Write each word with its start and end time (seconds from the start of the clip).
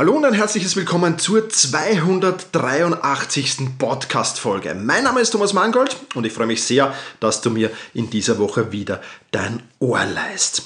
Hallo 0.00 0.16
und 0.16 0.24
ein 0.24 0.32
herzliches 0.32 0.76
Willkommen 0.76 1.18
zur 1.18 1.50
283. 1.50 3.76
Podcast-Folge. 3.76 4.74
Mein 4.74 5.04
Name 5.04 5.20
ist 5.20 5.32
Thomas 5.32 5.52
Mangold 5.52 5.94
und 6.14 6.24
ich 6.24 6.32
freue 6.32 6.46
mich 6.46 6.64
sehr, 6.64 6.94
dass 7.20 7.42
du 7.42 7.50
mir 7.50 7.70
in 7.92 8.08
dieser 8.08 8.38
Woche 8.38 8.72
wieder 8.72 9.02
dein 9.30 9.62
Ohr 9.78 10.02
leist. 10.06 10.62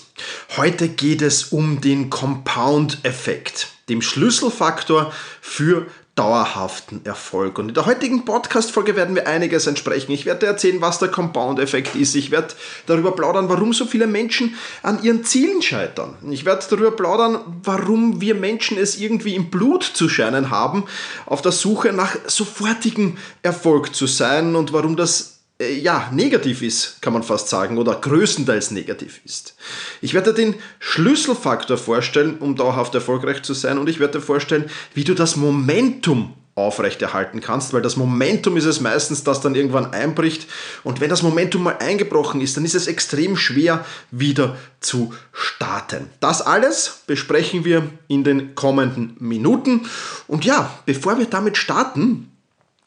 Heute 0.57 0.87
geht 0.87 1.21
es 1.21 1.47
um 1.47 1.81
den 1.81 2.11
Compound-Effekt, 2.11 3.71
dem 3.89 4.03
Schlüsselfaktor 4.03 5.13
für 5.41 5.89
dauerhaften 6.15 7.05
Erfolg. 7.05 7.59
Und 7.59 7.69
in 7.69 7.75
der 7.75 7.87
heutigen 7.87 8.25
Podcast-Folge 8.25 8.95
werden 8.95 9.17
wir 9.17 9.27
einiges 9.27 9.67
entsprechen. 9.67 10.13
Ich 10.13 10.27
werde 10.27 10.47
erzählen, 10.47 10.81
was 10.81 11.01
der 11.01 11.09
Compound-Effekt 11.09 11.97
ist. 11.97 12.15
Ich 12.15 12.31
werde 12.31 12.55
darüber 12.87 13.13
plaudern, 13.13 13.49
warum 13.49 13.73
so 13.73 13.85
viele 13.85 14.07
Menschen 14.07 14.55
an 14.83 15.03
ihren 15.03 15.25
Zielen 15.25 15.61
scheitern. 15.61 16.17
Ich 16.31 16.45
werde 16.45 16.65
darüber 16.71 16.93
plaudern, 16.93 17.41
warum 17.65 18.21
wir 18.21 18.37
Menschen 18.37 18.79
es 18.79 18.99
irgendwie 18.99 19.35
im 19.35 19.51
Blut 19.51 19.83
zu 19.83 20.09
scheinen 20.09 20.51
haben, 20.51 20.85
auf 21.27 21.43
der 21.43 21.53
Suche 21.53 21.93
nach 21.93 22.17
sofortigem 22.27 23.19
Erfolg 23.43 23.95
zu 23.95 24.07
sein 24.07 24.55
und 24.55 24.73
warum 24.73 24.97
das 24.97 25.34
ja, 25.61 26.11
negativ 26.13 26.63
ist, 26.63 27.01
kann 27.01 27.13
man 27.13 27.23
fast 27.23 27.49
sagen, 27.49 27.79
oder 27.79 27.95
größtenteils 27.95 28.73
negativ 28.73 29.21
ist. 29.25 29.55
Ich 30.01 30.13
werde 30.13 30.35
den 30.35 30.57
Schlüsselfaktor 30.81 31.79
vorstellen, 31.79 32.39
um 32.39 32.57
dauerhaft 32.57 32.95
erfolgreich 32.95 33.43
zu 33.43 33.55
sein, 33.55 33.79
und 33.79 33.89
ich 33.89 34.01
werde 34.01 34.21
vorstellen, 34.21 34.69
wie 34.95 35.05
du 35.05 35.15
das 35.15 35.37
Momentum 35.37 36.35
aufrechterhalten 36.57 37.41
kannst, 37.41 37.73
weil 37.73 37.83
das 37.83 37.97
Momentum 37.97 38.57
ist 38.57 38.65
es 38.65 38.81
meistens, 38.81 39.25
das 39.25 39.41
dann 39.41 39.57
irgendwann 39.57 39.93
einbricht. 39.93 40.47
Und 40.85 41.01
wenn 41.01 41.11
das 41.11 41.23
Momentum 41.23 41.65
mal 41.65 41.79
eingebrochen 41.79 42.41
ist, 42.41 42.57
dann 42.57 42.65
ist 42.65 42.77
es 42.77 42.87
extrem 42.87 43.37
schwer 43.37 43.85
wieder 44.13 44.57
zu 44.79 45.13
starten. 45.33 46.09
Das 46.21 46.43
alles 46.43 47.03
besprechen 47.09 47.65
wir 47.65 47.91
in 48.07 48.23
den 48.23 48.55
kommenden 48.55 49.17
Minuten. 49.19 49.89
Und 50.29 50.45
ja, 50.45 50.79
bevor 50.87 51.19
wir 51.19 51.27
damit 51.27 51.57
starten, 51.57 52.31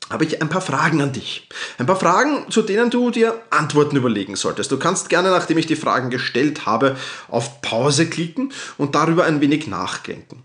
habe 0.09 0.25
ich 0.25 0.41
ein 0.41 0.49
paar 0.49 0.61
Fragen 0.61 1.01
an 1.01 1.11
dich. 1.11 1.47
Ein 1.77 1.85
paar 1.85 1.99
Fragen, 1.99 2.49
zu 2.49 2.61
denen 2.61 2.89
du 2.89 3.11
dir 3.11 3.41
Antworten 3.49 3.95
überlegen 3.95 4.35
solltest. 4.35 4.71
Du 4.71 4.77
kannst 4.77 5.09
gerne, 5.09 5.29
nachdem 5.29 5.57
ich 5.57 5.65
die 5.65 5.75
Fragen 5.75 6.09
gestellt 6.09 6.65
habe, 6.65 6.97
auf 7.27 7.61
Pause 7.61 8.07
klicken 8.07 8.53
und 8.77 8.95
darüber 8.95 9.25
ein 9.25 9.41
wenig 9.41 9.67
nachdenken. 9.67 10.43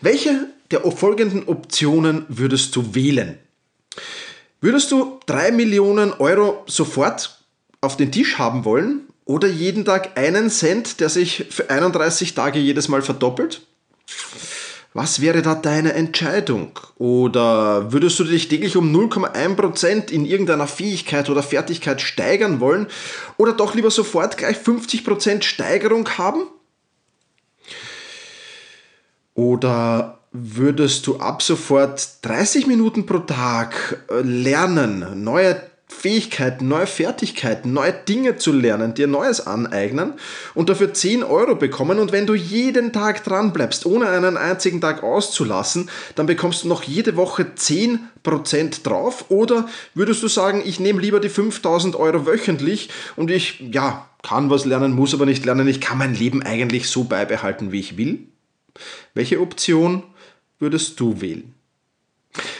Welche 0.00 0.48
der 0.70 0.82
folgenden 0.92 1.48
Optionen 1.48 2.24
würdest 2.28 2.76
du 2.76 2.94
wählen? 2.94 3.38
Würdest 4.60 4.90
du 4.92 5.20
3 5.26 5.52
Millionen 5.52 6.12
Euro 6.12 6.64
sofort 6.66 7.38
auf 7.80 7.96
den 7.96 8.12
Tisch 8.12 8.38
haben 8.38 8.64
wollen 8.64 9.06
oder 9.24 9.48
jeden 9.48 9.84
Tag 9.84 10.18
einen 10.18 10.50
Cent, 10.50 11.00
der 11.00 11.08
sich 11.08 11.46
für 11.50 11.70
31 11.70 12.34
Tage 12.34 12.58
jedes 12.58 12.88
Mal 12.88 13.02
verdoppelt? 13.02 13.62
Was 14.92 15.20
wäre 15.20 15.40
da 15.40 15.54
deine 15.54 15.92
Entscheidung? 15.92 16.72
Oder 16.98 17.92
würdest 17.92 18.18
du 18.18 18.24
dich 18.24 18.48
täglich 18.48 18.76
um 18.76 18.92
0,1% 18.94 20.10
in 20.10 20.26
irgendeiner 20.26 20.66
Fähigkeit 20.66 21.30
oder 21.30 21.44
Fertigkeit 21.44 22.00
steigern 22.00 22.58
wollen? 22.58 22.88
Oder 23.36 23.52
doch 23.52 23.74
lieber 23.74 23.92
sofort 23.92 24.36
gleich 24.36 24.56
50% 24.56 25.42
Steigerung 25.42 26.08
haben? 26.18 26.42
Oder 29.34 30.18
würdest 30.32 31.06
du 31.06 31.18
ab 31.18 31.40
sofort 31.42 32.18
30 32.22 32.66
Minuten 32.66 33.06
pro 33.06 33.18
Tag 33.20 34.04
äh, 34.10 34.20
lernen, 34.22 35.22
neue 35.22 35.69
Fähigkeiten, 35.90 36.68
neue 36.68 36.86
Fertigkeiten, 36.86 37.72
neue 37.72 37.92
Dinge 37.92 38.36
zu 38.36 38.52
lernen, 38.52 38.94
dir 38.94 39.06
Neues 39.06 39.46
aneignen 39.46 40.14
und 40.54 40.68
dafür 40.68 40.94
10 40.94 41.24
Euro 41.24 41.56
bekommen. 41.56 41.98
Und 41.98 42.12
wenn 42.12 42.26
du 42.26 42.34
jeden 42.34 42.92
Tag 42.92 43.24
dran 43.24 43.52
bleibst, 43.52 43.84
ohne 43.84 44.08
einen 44.08 44.36
einzigen 44.36 44.80
Tag 44.80 45.02
auszulassen, 45.02 45.90
dann 46.14 46.26
bekommst 46.26 46.64
du 46.64 46.68
noch 46.68 46.84
jede 46.84 47.16
Woche 47.16 47.52
10% 47.56 48.82
drauf. 48.82 49.26
Oder 49.28 49.68
würdest 49.94 50.22
du 50.22 50.28
sagen, 50.28 50.62
ich 50.64 50.80
nehme 50.80 51.02
lieber 51.02 51.20
die 51.20 51.28
5000 51.28 51.96
Euro 51.96 52.24
wöchentlich 52.24 52.88
und 53.16 53.30
ich, 53.30 53.60
ja, 53.72 54.08
kann 54.22 54.48
was 54.48 54.64
lernen, 54.64 54.92
muss 54.92 55.12
aber 55.12 55.26
nicht 55.26 55.44
lernen. 55.44 55.68
Ich 55.68 55.80
kann 55.80 55.98
mein 55.98 56.14
Leben 56.14 56.42
eigentlich 56.42 56.88
so 56.88 57.04
beibehalten, 57.04 57.72
wie 57.72 57.80
ich 57.80 57.96
will. 57.96 58.20
Welche 59.12 59.40
Option 59.40 60.04
würdest 60.58 61.00
du 61.00 61.20
wählen? 61.20 61.54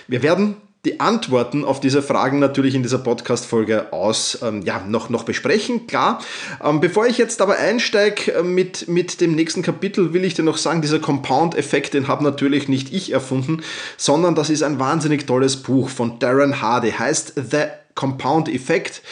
Wir 0.09 0.23
werden 0.23 0.57
die 0.87 0.99
Antworten 0.99 1.65
auf 1.65 1.81
diese 1.81 2.03
Fragen 2.03 2.39
natürlich 2.39 2.75
in 2.75 2.83
dieser 2.83 2.99
Podcast-Folge 2.99 3.93
aus 3.93 4.39
ähm, 4.43 4.63
ja, 4.63 4.83
noch, 4.87 5.11
noch 5.11 5.25
besprechen, 5.25 5.87
klar. 5.87 6.23
Ähm, 6.65 6.81
bevor 6.81 7.07
ich 7.07 7.19
jetzt 7.19 7.43
aber 7.43 7.59
einsteige 7.59 8.33
äh, 8.33 8.43
mit, 8.43 8.89
mit 8.89 9.21
dem 9.21 9.35
nächsten 9.35 9.63
Kapitel, 9.63 10.15
will 10.15 10.25
ich 10.25 10.35
dir 10.35 10.43
noch 10.43 10.57
sagen, 10.57 10.81
dieser 10.81 10.99
Compound-Effekt, 10.99 11.93
den 11.93 12.09
habe 12.09 12.25
natürlich 12.25 12.69
nicht 12.69 12.95
ich 12.95 13.13
erfunden, 13.13 13.63
sondern 13.99 14.35
das 14.35 14.49
ist 14.49 14.63
ein 14.63 14.79
wahnsinnig 14.79 15.27
tolles 15.27 15.59
Buch 15.59 15.91
von 15.91 16.19
Darren 16.19 16.63
Hardy, 16.63 16.93
heißt 16.93 17.35
The 17.37 17.65
Compound 17.95 18.49
Effekt. 18.49 19.03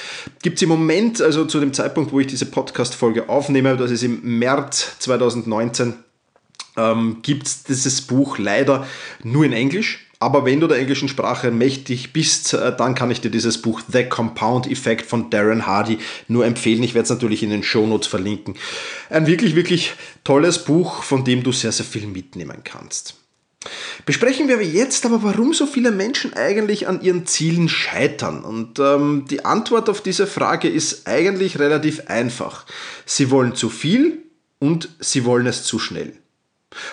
Gibt 0.43 0.57
es 0.57 0.63
im 0.63 0.71
Moment, 0.71 1.21
also 1.21 1.45
zu 1.45 1.61
dem 1.61 1.75
Zeitpunkt, 1.75 2.13
wo 2.13 2.21
ich 2.21 2.29
diese 2.29 2.47
Podcast-Folge 2.47 3.29
aufnehme, 3.29 3.77
das 3.77 3.91
ist 3.91 4.03
im 4.03 4.39
März 4.39 4.97
2019, 5.01 5.95
ähm, 6.79 7.19
gibt 7.21 7.47
es 7.47 7.65
dieses 7.65 8.01
Buch 8.01 8.39
leider 8.39 8.87
nur 9.23 9.45
in 9.45 9.53
Englisch. 9.53 10.08
Aber 10.21 10.45
wenn 10.45 10.59
du 10.59 10.67
der 10.67 10.79
englischen 10.79 11.09
Sprache 11.09 11.51
mächtig 11.53 12.13
bist, 12.13 12.53
äh, 12.53 12.75
dann 12.77 12.95
kann 12.95 13.11
ich 13.11 13.21
dir 13.21 13.31
dieses 13.31 13.63
Buch 13.63 13.81
The 13.91 14.05
Compound 14.05 14.69
Effect 14.69 15.07
von 15.07 15.31
Darren 15.31 15.67
Hardy 15.67 15.99
nur 16.27 16.45
empfehlen. 16.45 16.83
Ich 16.83 16.95
werde 16.95 17.05
es 17.05 17.11
natürlich 17.11 17.43
in 17.43 17.51
den 17.51 17.63
Shownotes 17.63 18.09
verlinken. 18.09 18.55
Ein 19.11 19.27
wirklich, 19.27 19.55
wirklich 19.55 19.93
tolles 20.25 20.65
Buch, 20.65 21.05
von 21.05 21.25
dem 21.25 21.45
du 21.45 21.53
sehr, 21.53 21.73
sehr 21.73 21.87
viel 21.87 22.07
mitnehmen 22.09 22.63
kannst. 22.65 23.15
Besprechen 24.07 24.49
wir 24.49 24.63
jetzt 24.63 25.05
aber, 25.05 25.23
warum 25.23 25.53
so 25.53 25.67
viele 25.67 25.91
Menschen 25.91 26.33
eigentlich 26.35 26.89
an 26.89 27.01
ihren 27.03 27.27
Zielen 27.27 27.69
scheitern. 27.69 28.45
Und 28.45 28.79
ähm, 28.79 29.27
die 29.31 29.45
Antwort 29.45 29.89
auf 29.89 30.01
diese 30.01 30.27
Frage 30.27 30.69
ist 30.69 31.07
eigentlich 31.07 31.59
relativ 31.59 32.07
einfach. 32.07 32.67
Sie 33.05 33.31
wollen 33.31 33.55
zu 33.55 33.69
viel 33.69 34.25
und 34.59 34.89
sie 35.01 35.25
wollen 35.25 35.47
es 35.47 35.65
zu 35.65 35.79
schnell. 35.79 36.15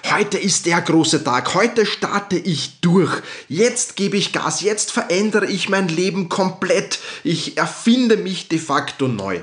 Heute 0.10 0.38
ist 0.38 0.66
der 0.66 0.80
große 0.82 1.24
Tag, 1.24 1.54
heute 1.54 1.86
starte 1.86 2.38
ich 2.38 2.80
durch, 2.80 3.12
jetzt 3.50 3.96
gebe 3.98 4.16
ich 4.16 4.32
Gas, 4.32 4.62
jetzt 4.62 4.92
verändere 4.92 5.48
ich 5.48 5.68
mein 5.68 5.90
Leben 5.90 6.30
komplett, 6.30 7.00
ich 7.24 7.58
erfinde 7.58 8.16
mich 8.16 8.48
de 8.48 8.60
facto 8.60 9.08
neu. 9.08 9.42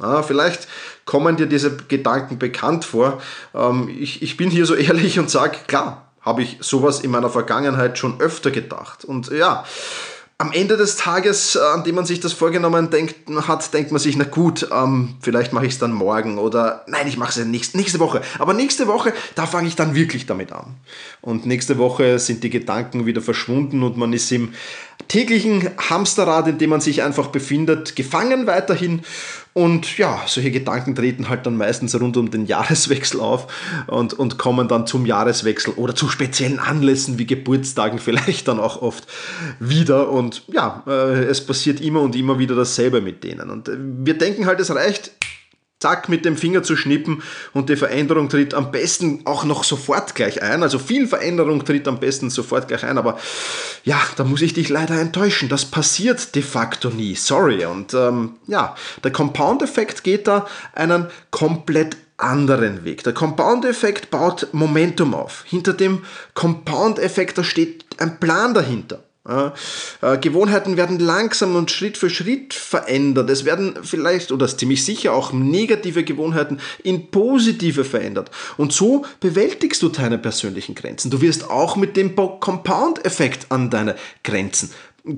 Ja, 0.00 0.22
vielleicht 0.22 0.68
kommen 1.06 1.36
dir 1.36 1.46
diese 1.46 1.76
Gedanken 1.76 2.38
bekannt 2.38 2.84
vor. 2.84 3.22
Ähm, 3.54 3.88
ich, 3.88 4.22
ich 4.22 4.36
bin 4.36 4.50
hier 4.50 4.66
so 4.66 4.74
ehrlich 4.74 5.18
und 5.18 5.30
sage, 5.30 5.58
klar, 5.66 6.12
habe 6.20 6.42
ich 6.42 6.58
sowas 6.60 7.00
in 7.00 7.10
meiner 7.10 7.30
Vergangenheit 7.30 7.98
schon 7.98 8.20
öfter 8.20 8.50
gedacht. 8.50 9.04
Und 9.04 9.30
ja, 9.30 9.64
am 10.38 10.52
Ende 10.52 10.76
des 10.76 10.96
Tages, 10.96 11.54
äh, 11.54 11.60
an 11.60 11.84
dem 11.84 11.94
man 11.94 12.06
sich 12.06 12.20
das 12.20 12.32
vorgenommen 12.32 12.90
denkt, 12.90 13.14
hat, 13.46 13.72
denkt 13.72 13.92
man 13.92 14.00
sich, 14.00 14.16
na 14.16 14.24
gut, 14.24 14.68
ähm, 14.72 15.16
vielleicht 15.20 15.52
mache 15.52 15.66
ich 15.66 15.74
es 15.74 15.78
dann 15.78 15.92
morgen 15.92 16.38
oder 16.38 16.84
nein, 16.88 17.06
ich 17.06 17.16
mache 17.16 17.30
es 17.30 17.36
ja 17.36 17.44
nächste, 17.44 17.76
nächste 17.76 18.00
Woche. 18.00 18.20
Aber 18.38 18.52
nächste 18.52 18.86
Woche, 18.88 19.12
da 19.36 19.46
fange 19.46 19.68
ich 19.68 19.76
dann 19.76 19.94
wirklich 19.94 20.26
damit 20.26 20.52
an. 20.52 20.74
Und 21.20 21.46
nächste 21.46 21.78
Woche 21.78 22.18
sind 22.18 22.42
die 22.42 22.50
Gedanken 22.50 23.06
wieder 23.06 23.22
verschwunden 23.22 23.82
und 23.82 23.96
man 23.96 24.12
ist 24.12 24.30
im 24.32 24.54
täglichen 25.08 25.70
Hamsterrad, 25.78 26.48
in 26.48 26.58
dem 26.58 26.70
man 26.70 26.80
sich 26.80 27.02
einfach 27.02 27.28
befindet, 27.28 27.96
gefangen 27.96 28.46
weiterhin. 28.46 29.02
Und 29.52 29.98
ja, 29.98 30.20
solche 30.26 30.50
Gedanken 30.50 30.96
treten 30.96 31.28
halt 31.28 31.46
dann 31.46 31.56
meistens 31.56 31.98
rund 32.00 32.16
um 32.16 32.30
den 32.30 32.46
Jahreswechsel 32.46 33.20
auf 33.20 33.46
und, 33.86 34.12
und 34.12 34.38
kommen 34.38 34.66
dann 34.66 34.86
zum 34.86 35.06
Jahreswechsel 35.06 35.74
oder 35.74 35.94
zu 35.94 36.08
speziellen 36.08 36.58
Anlässen 36.58 37.18
wie 37.18 37.26
Geburtstagen 37.26 37.98
vielleicht 37.98 38.48
dann 38.48 38.58
auch 38.58 38.82
oft 38.82 39.06
wieder. 39.60 40.10
Und 40.10 40.42
ja, 40.48 40.82
äh, 40.86 41.24
es 41.24 41.46
passiert 41.46 41.80
immer 41.80 42.00
und 42.00 42.16
immer 42.16 42.38
wieder 42.38 42.56
dasselbe 42.56 43.00
mit 43.00 43.22
denen. 43.22 43.50
Und 43.50 43.68
äh, 43.68 43.76
wir 43.78 44.18
denken 44.18 44.46
halt, 44.46 44.58
es 44.58 44.74
reicht 44.74 45.12
zack 45.84 46.08
mit 46.08 46.24
dem 46.24 46.38
Finger 46.38 46.62
zu 46.62 46.76
schnippen 46.76 47.22
und 47.52 47.68
die 47.68 47.76
Veränderung 47.76 48.30
tritt 48.30 48.54
am 48.54 48.70
besten 48.70 49.20
auch 49.26 49.44
noch 49.44 49.64
sofort 49.64 50.14
gleich 50.14 50.40
ein. 50.40 50.62
Also 50.62 50.78
viel 50.78 51.06
Veränderung 51.06 51.62
tritt 51.62 51.86
am 51.86 52.00
besten 52.00 52.30
sofort 52.30 52.68
gleich 52.68 52.84
ein, 52.84 52.96
aber 52.96 53.18
ja, 53.84 54.00
da 54.16 54.24
muss 54.24 54.40
ich 54.40 54.54
dich 54.54 54.70
leider 54.70 54.98
enttäuschen. 54.98 55.50
Das 55.50 55.66
passiert 55.66 56.34
de 56.34 56.40
facto 56.40 56.88
nie. 56.88 57.14
Sorry. 57.14 57.66
Und 57.66 57.92
ähm, 57.92 58.36
ja, 58.46 58.74
der 59.02 59.12
Compound-Effekt 59.12 60.04
geht 60.04 60.26
da 60.26 60.46
einen 60.72 61.08
komplett 61.30 61.98
anderen 62.16 62.84
Weg. 62.86 63.04
Der 63.04 63.12
Compound-Effekt 63.12 64.10
baut 64.10 64.48
Momentum 64.52 65.12
auf. 65.12 65.44
Hinter 65.46 65.74
dem 65.74 66.02
Compound-Effekt, 66.32 67.36
da 67.36 67.44
steht 67.44 67.84
ein 67.98 68.18
Plan 68.18 68.54
dahinter. 68.54 69.04
Äh, 69.26 70.18
Gewohnheiten 70.18 70.76
werden 70.76 70.98
langsam 70.98 71.56
und 71.56 71.70
Schritt 71.70 71.96
für 71.96 72.10
Schritt 72.10 72.52
verändert. 72.52 73.30
Es 73.30 73.46
werden 73.46 73.78
vielleicht 73.82 74.32
oder 74.32 74.46
ziemlich 74.46 74.84
sicher 74.84 75.14
auch 75.14 75.32
negative 75.32 76.04
Gewohnheiten 76.04 76.60
in 76.82 77.10
positive 77.10 77.84
verändert. 77.84 78.30
Und 78.58 78.72
so 78.72 79.06
bewältigst 79.20 79.80
du 79.82 79.88
deine 79.88 80.18
persönlichen 80.18 80.74
Grenzen. 80.74 81.10
Du 81.10 81.22
wirst 81.22 81.48
auch 81.48 81.76
mit 81.76 81.96
dem 81.96 82.14
Compound-Effekt 82.14 83.46
an 83.50 83.70
deine 83.70 83.96
Grenzen 84.22 84.70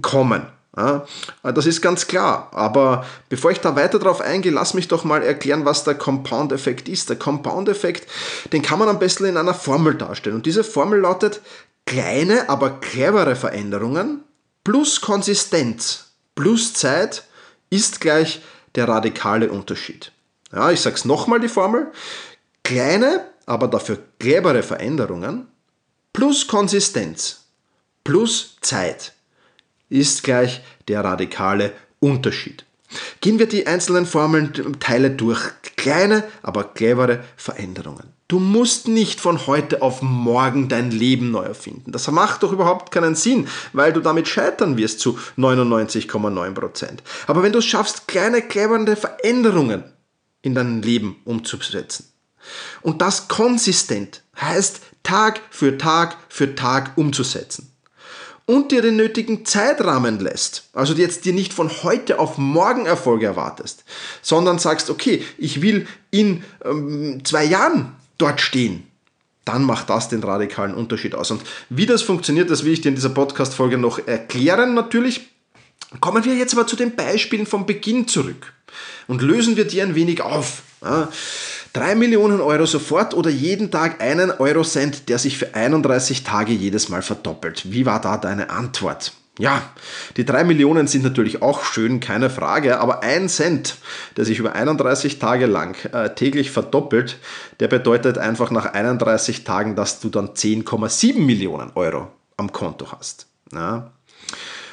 kommen. 0.03 0.47
Ja, 0.77 1.07
das 1.43 1.65
ist 1.65 1.81
ganz 1.81 2.07
klar. 2.07 2.51
Aber 2.53 3.07
bevor 3.31 3.51
ich 3.51 3.61
da 3.61 3.75
weiter 3.77 3.99
drauf 3.99 4.21
eingehe, 4.21 4.53
lass 4.53 4.75
mich 4.75 4.89
doch 4.89 5.05
mal 5.05 5.23
erklären, 5.23 5.65
was 5.65 5.85
der 5.85 5.95
Compound-Effekt 5.95 6.89
ist. 6.89 7.09
Der 7.09 7.17
Compound-Effekt, 7.17 8.07
den 8.53 8.61
kann 8.61 8.79
man 8.79 8.89
am 8.89 8.99
besten 8.99 9.25
in 9.25 9.39
einer 9.39 9.55
Formel 9.55 9.95
darstellen. 9.95 10.37
Und 10.37 10.47
diese 10.47 10.65
Formel 10.65 11.01
lautet 11.01 11.41
kleine, 11.87 12.49
aber 12.49 12.81
clevere 12.81 13.37
Veränderungen 13.37 14.25
plus 14.65 15.01
Konsistenz 15.01 16.11
plus 16.35 16.75
Zeit 16.75 17.25
ist 17.71 18.01
gleich 18.01 18.43
der 18.75 18.89
radikale 18.89 19.51
Unterschied. 19.51 20.13
Ja, 20.53 20.71
ich 20.71 20.81
sage 20.81 20.97
es 20.97 21.05
nochmal 21.05 21.41
die 21.41 21.49
Formel. 21.49 21.91
Kleine, 22.63 23.27
aber 23.47 23.69
dafür 23.69 23.99
clevere 24.19 24.63
Veränderungen 24.63 25.47
plus 26.13 26.47
Konsistenz 26.47 27.45
plus 28.05 28.57
Zeit 28.61 29.13
ist 29.89 30.23
gleich 30.23 30.63
der 30.89 31.05
radikale 31.05 31.73
Unterschied. 32.01 32.65
Gehen 33.21 33.39
wir 33.39 33.47
die 33.47 33.67
einzelnen 33.67 34.07
Formelteile 34.07 35.11
durch. 35.11 35.41
Kleine, 35.77 36.25
aber 36.43 36.65
clevere 36.65 37.25
Veränderungen. 37.37 38.16
Du 38.29 38.41
musst 38.41 38.89
nicht 38.89 39.21
von 39.21 39.47
heute 39.47 39.83
auf 39.83 40.03
morgen 40.03 40.69
dein 40.69 40.91
Leben 40.91 41.31
neu 41.31 41.45
erfinden. 41.45 41.93
Das 41.93 42.11
macht 42.11 42.43
doch 42.43 42.53
überhaupt 42.53 42.91
keinen 42.91 43.15
Sinn, 43.15 43.47
weil 43.73 43.93
du 43.93 44.01
damit 44.01 44.27
scheitern 44.27 44.77
wirst 44.77 44.99
zu 44.99 45.19
99,9%. 45.39 46.99
Aber 47.29 47.43
wenn 47.45 47.53
du 47.53 47.61
es 47.61 47.65
schaffst, 47.65 48.09
kleine, 48.09 48.43
clevere 48.43 48.97
Veränderungen 48.97 49.85
in 50.43 50.55
dein 50.55 50.83
Leben 50.83 51.17
umzusetzen 51.25 52.13
und 52.83 53.01
das 53.01 53.29
konsistent 53.29 54.23
heißt 54.41 54.81
Tag 55.03 55.41
für 55.51 55.79
Tag 55.79 56.17
für 56.29 56.55
Tag 56.57 56.93
umzusetzen, 56.97 57.73
und 58.47 58.71
dir 58.71 58.81
den 58.81 58.97
nötigen 58.97 59.45
Zeitrahmen 59.45 60.21
lässt, 60.21 60.69
also 60.73 60.95
jetzt 60.95 61.25
dir 61.25 61.33
nicht 61.33 61.53
von 61.53 61.69
heute 61.83 62.21
auf 62.21 62.39
morgen 62.39 62.87
Erfolge 62.87 63.27
erwartest, 63.27 63.85
sondern 64.23 64.61
sagst, 64.61 64.89
okay, 64.89 65.25
ich 65.37 65.63
will 65.63 65.87
in 66.13 66.45
ähm, 66.65 67.25
zwei 67.25 67.45
Jahren 67.45 67.97
dort 68.19 68.41
stehen, 68.41 68.87
dann 69.45 69.63
macht 69.63 69.91
das 69.91 70.09
den 70.09 70.23
radikalen 70.23 70.75
Unterschied 70.75 71.15
aus. 71.15 71.31
Und 71.31 71.43
wie 71.69 71.87
das 71.87 72.03
funktioniert, 72.03 72.51
das 72.51 72.65
will 72.65 72.73
ich 72.73 72.81
dir 72.81 72.89
in 72.89 72.95
dieser 72.97 73.11
Podcast-Folge 73.11 73.79
noch 73.79 74.07
erklären 74.07 74.75
natürlich. 74.75 75.29
Kommen 76.01 76.25
wir 76.25 76.35
jetzt 76.35 76.55
aber 76.55 76.67
zu 76.67 76.77
den 76.77 76.97
Beispielen 76.97 77.47
vom 77.47 77.65
Beginn 77.65 78.09
zurück 78.09 78.53
und 79.07 79.23
lösen 79.23 79.57
wir 79.57 79.67
die 79.67 79.81
ein 79.81 79.95
wenig 79.95 80.21
auf. 80.21 80.63
Ja. 80.83 81.09
3 81.75 81.95
Millionen 81.95 82.41
Euro 82.41 82.65
sofort 82.65 83.15
oder 83.15 83.31
jeden 83.31 83.71
Tag 83.71 84.01
einen 84.01 84.31
Eurocent, 84.31 85.09
der 85.09 85.19
sich 85.19 85.37
für 85.37 85.55
31 85.55 86.25
Tage 86.25 86.53
jedes 86.53 86.89
Mal 86.89 87.03
verdoppelt. 87.03 87.71
Wie 87.71 87.85
war 87.85 88.01
da 88.01 88.17
deine 88.17 88.51
Antwort? 88.51 89.13
Ja, 89.39 89.71
die 90.17 90.25
3 90.25 90.45
Millionen 90.45 90.87
sind 90.87 91.05
natürlich 91.05 91.43
auch 91.43 91.63
schön, 91.63 92.01
keine 92.01 92.31
Frage, 92.31 92.81
aber 92.81 93.03
ein 93.03 93.29
Cent, 93.29 93.77
der 94.17 94.25
sich 94.25 94.39
über 94.39 94.55
31 94.55 95.19
Tage 95.19 95.45
lang 95.45 95.77
äh, 95.93 96.15
täglich 96.15 96.51
verdoppelt, 96.51 97.19
der 97.61 97.69
bedeutet 97.69 98.17
einfach 98.17 98.51
nach 98.51 98.73
31 98.73 99.45
Tagen, 99.45 99.77
dass 99.77 100.01
du 100.01 100.09
dann 100.09 100.31
10,7 100.31 101.19
Millionen 101.19 101.71
Euro 101.75 102.09
am 102.39 102.51
Konto 102.51 102.93
hast. 102.93 103.27
Ja. 103.53 103.93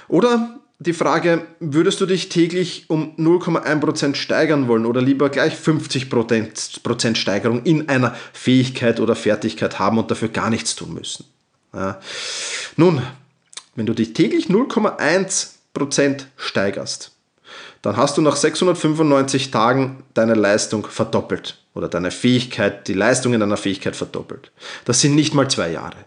Oder 0.08 0.60
die 0.80 0.94
Frage, 0.94 1.46
würdest 1.60 2.00
du 2.00 2.06
dich 2.06 2.30
täglich 2.30 2.86
um 2.90 3.16
0,1% 3.18 4.16
steigern 4.16 4.68
wollen 4.68 4.86
oder 4.86 5.02
lieber 5.02 5.30
gleich 5.30 5.56
50% 5.56 7.16
Steigerung 7.16 7.64
in 7.64 7.90
einer 7.90 8.16
Fähigkeit 8.32 9.00
oder 9.00 9.16
Fertigkeit 9.16 9.80
haben 9.80 9.98
und 9.98 10.10
dafür 10.10 10.30
gar 10.30 10.50
nichts 10.50 10.76
tun 10.76 10.94
müssen? 10.94 11.26
Ja. 11.74 12.00
Nun, 12.76 13.02
wenn 13.76 13.86
du 13.86 13.94
dich 13.94 14.14
täglich 14.14 14.48
0,1% 14.48 16.26
steigerst, 16.38 17.12
dann 17.82 17.98
hast 17.98 18.18
du 18.18 18.22
nach 18.22 18.36
695 18.36 19.52
Tagen 19.52 20.04
deine 20.14 20.36
Leistung 20.36 20.88
verdoppelt 20.88 21.58
oder 21.74 21.90
deine 21.90 22.12
Fähigkeit, 22.12 22.88
die 22.88 22.94
Leistung 22.94 23.34
in 23.34 23.40
deiner 23.40 23.58
Fähigkeit 23.58 23.96
verdoppelt. 23.96 24.52
Das 24.86 25.02
sind 25.02 25.16
nicht 25.16 25.34
mal 25.34 25.50
zwei 25.50 25.72
Jahre. 25.72 25.98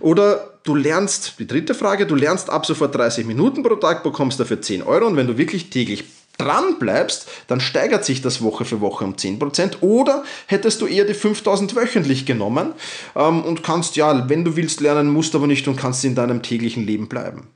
Oder 0.00 0.58
du 0.64 0.74
lernst, 0.74 1.34
die 1.38 1.46
dritte 1.46 1.74
Frage, 1.74 2.06
du 2.06 2.14
lernst 2.14 2.48
ab 2.48 2.64
sofort 2.64 2.94
30 2.94 3.26
Minuten 3.26 3.62
pro 3.62 3.76
Tag, 3.76 4.02
bekommst 4.02 4.40
dafür 4.40 4.60
10 4.60 4.82
Euro 4.82 5.06
und 5.06 5.16
wenn 5.16 5.26
du 5.26 5.36
wirklich 5.36 5.70
täglich 5.70 6.04
dran 6.42 6.78
bleibst, 6.78 7.28
dann 7.46 7.60
steigert 7.60 8.04
sich 8.04 8.22
das 8.22 8.42
Woche 8.42 8.64
für 8.64 8.80
Woche 8.80 9.04
um 9.04 9.14
10%. 9.14 9.80
Oder 9.80 10.24
hättest 10.46 10.80
du 10.80 10.86
eher 10.86 11.04
die 11.04 11.14
5000 11.14 11.76
wöchentlich 11.76 12.26
genommen 12.26 12.72
ähm, 13.14 13.42
und 13.42 13.62
kannst 13.62 13.96
ja, 13.96 14.28
wenn 14.28 14.44
du 14.44 14.56
willst, 14.56 14.80
lernen, 14.80 15.08
musst 15.08 15.34
aber 15.34 15.46
nicht 15.46 15.66
und 15.68 15.76
kannst 15.76 16.04
in 16.04 16.14
deinem 16.14 16.42
täglichen 16.42 16.86
Leben 16.86 17.08
bleiben. 17.08 17.48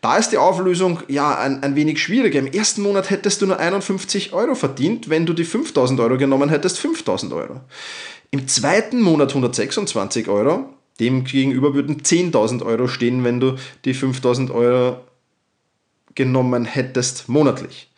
Da 0.00 0.16
ist 0.16 0.30
die 0.30 0.38
Auflösung 0.38 0.98
ja 1.06 1.38
ein, 1.38 1.62
ein 1.62 1.76
wenig 1.76 2.02
schwieriger. 2.02 2.40
Im 2.40 2.48
ersten 2.48 2.82
Monat 2.82 3.10
hättest 3.10 3.40
du 3.40 3.46
nur 3.46 3.60
51 3.60 4.32
Euro 4.32 4.56
verdient, 4.56 5.08
wenn 5.08 5.26
du 5.26 5.32
die 5.32 5.44
5000 5.44 6.00
Euro 6.00 6.16
genommen 6.16 6.48
hättest, 6.48 6.80
5000 6.80 7.32
Euro. 7.32 7.60
Im 8.32 8.48
zweiten 8.48 9.00
Monat 9.00 9.28
126 9.28 10.26
Euro, 10.28 10.70
dem 10.98 11.22
gegenüber 11.22 11.74
würden 11.74 12.02
10.000 12.02 12.64
Euro 12.64 12.88
stehen, 12.88 13.22
wenn 13.22 13.38
du 13.38 13.54
die 13.84 13.94
5.000 13.94 14.52
Euro 14.52 14.96
genommen 16.14 16.64
hättest 16.64 17.28
monatlich. 17.28 17.90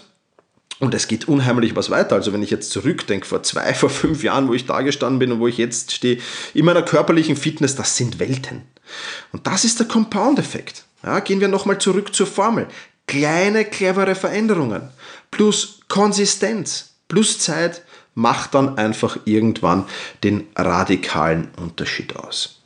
Und 0.78 0.94
es 0.94 1.06
geht 1.06 1.28
unheimlich 1.28 1.76
was 1.76 1.90
weiter. 1.90 2.16
Also 2.16 2.32
wenn 2.32 2.42
ich 2.42 2.50
jetzt 2.50 2.70
zurückdenke, 2.70 3.26
vor 3.26 3.42
zwei, 3.42 3.72
vor 3.74 3.90
fünf 3.90 4.22
Jahren, 4.22 4.48
wo 4.48 4.54
ich 4.54 4.66
da 4.66 4.82
gestanden 4.82 5.18
bin 5.18 5.32
und 5.32 5.40
wo 5.40 5.48
ich 5.48 5.58
jetzt 5.58 5.92
stehe, 5.92 6.18
in 6.54 6.64
meiner 6.64 6.82
körperlichen 6.82 7.36
Fitness, 7.36 7.76
das 7.76 7.96
sind 7.96 8.18
Welten. 8.18 8.62
Und 9.32 9.46
das 9.46 9.64
ist 9.64 9.78
der 9.78 9.86
Compound-Effekt. 9.86 10.84
Ja, 11.02 11.20
gehen 11.20 11.40
wir 11.40 11.48
nochmal 11.48 11.78
zurück 11.78 12.14
zur 12.14 12.26
Formel. 12.26 12.66
Kleine, 13.06 13.64
clevere 13.64 14.14
Veränderungen 14.14 14.90
plus 15.32 15.80
Konsistenz 15.88 16.94
plus 17.08 17.40
Zeit 17.40 17.82
macht 18.14 18.54
dann 18.54 18.78
einfach 18.78 19.18
irgendwann 19.24 19.86
den 20.22 20.46
radikalen 20.54 21.50
Unterschied 21.56 22.14
aus. 22.16 22.60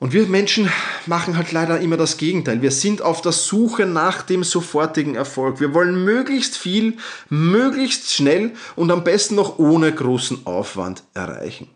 Und 0.00 0.14
wir 0.14 0.26
Menschen 0.26 0.70
machen 1.04 1.36
halt 1.36 1.52
leider 1.52 1.78
immer 1.78 1.98
das 1.98 2.16
Gegenteil. 2.16 2.62
Wir 2.62 2.70
sind 2.70 3.02
auf 3.02 3.20
der 3.20 3.32
Suche 3.32 3.84
nach 3.84 4.22
dem 4.22 4.44
sofortigen 4.44 5.14
Erfolg. 5.14 5.60
Wir 5.60 5.74
wollen 5.74 6.04
möglichst 6.04 6.56
viel, 6.56 6.96
möglichst 7.28 8.10
schnell 8.10 8.52
und 8.76 8.90
am 8.90 9.04
besten 9.04 9.34
noch 9.34 9.58
ohne 9.58 9.92
großen 9.92 10.46
Aufwand 10.46 11.04
erreichen. 11.12 11.68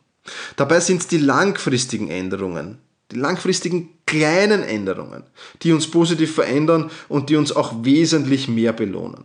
Dabei 0.57 0.81
sind 0.81 1.03
es 1.03 1.07
die 1.07 1.19
langfristigen 1.19 2.09
Änderungen, 2.09 2.79
die 3.13 3.17
langfristigen 3.17 3.91
kleinen 4.07 4.63
Änderungen, 4.63 5.25
die 5.63 5.73
uns 5.73 5.91
positiv 5.91 6.35
verändern 6.35 6.91
und 7.09 7.29
die 7.29 7.37
uns 7.37 7.55
auch 7.55 7.85
wesentlich 7.85 8.49
mehr 8.49 8.73
belohnen. 8.73 9.25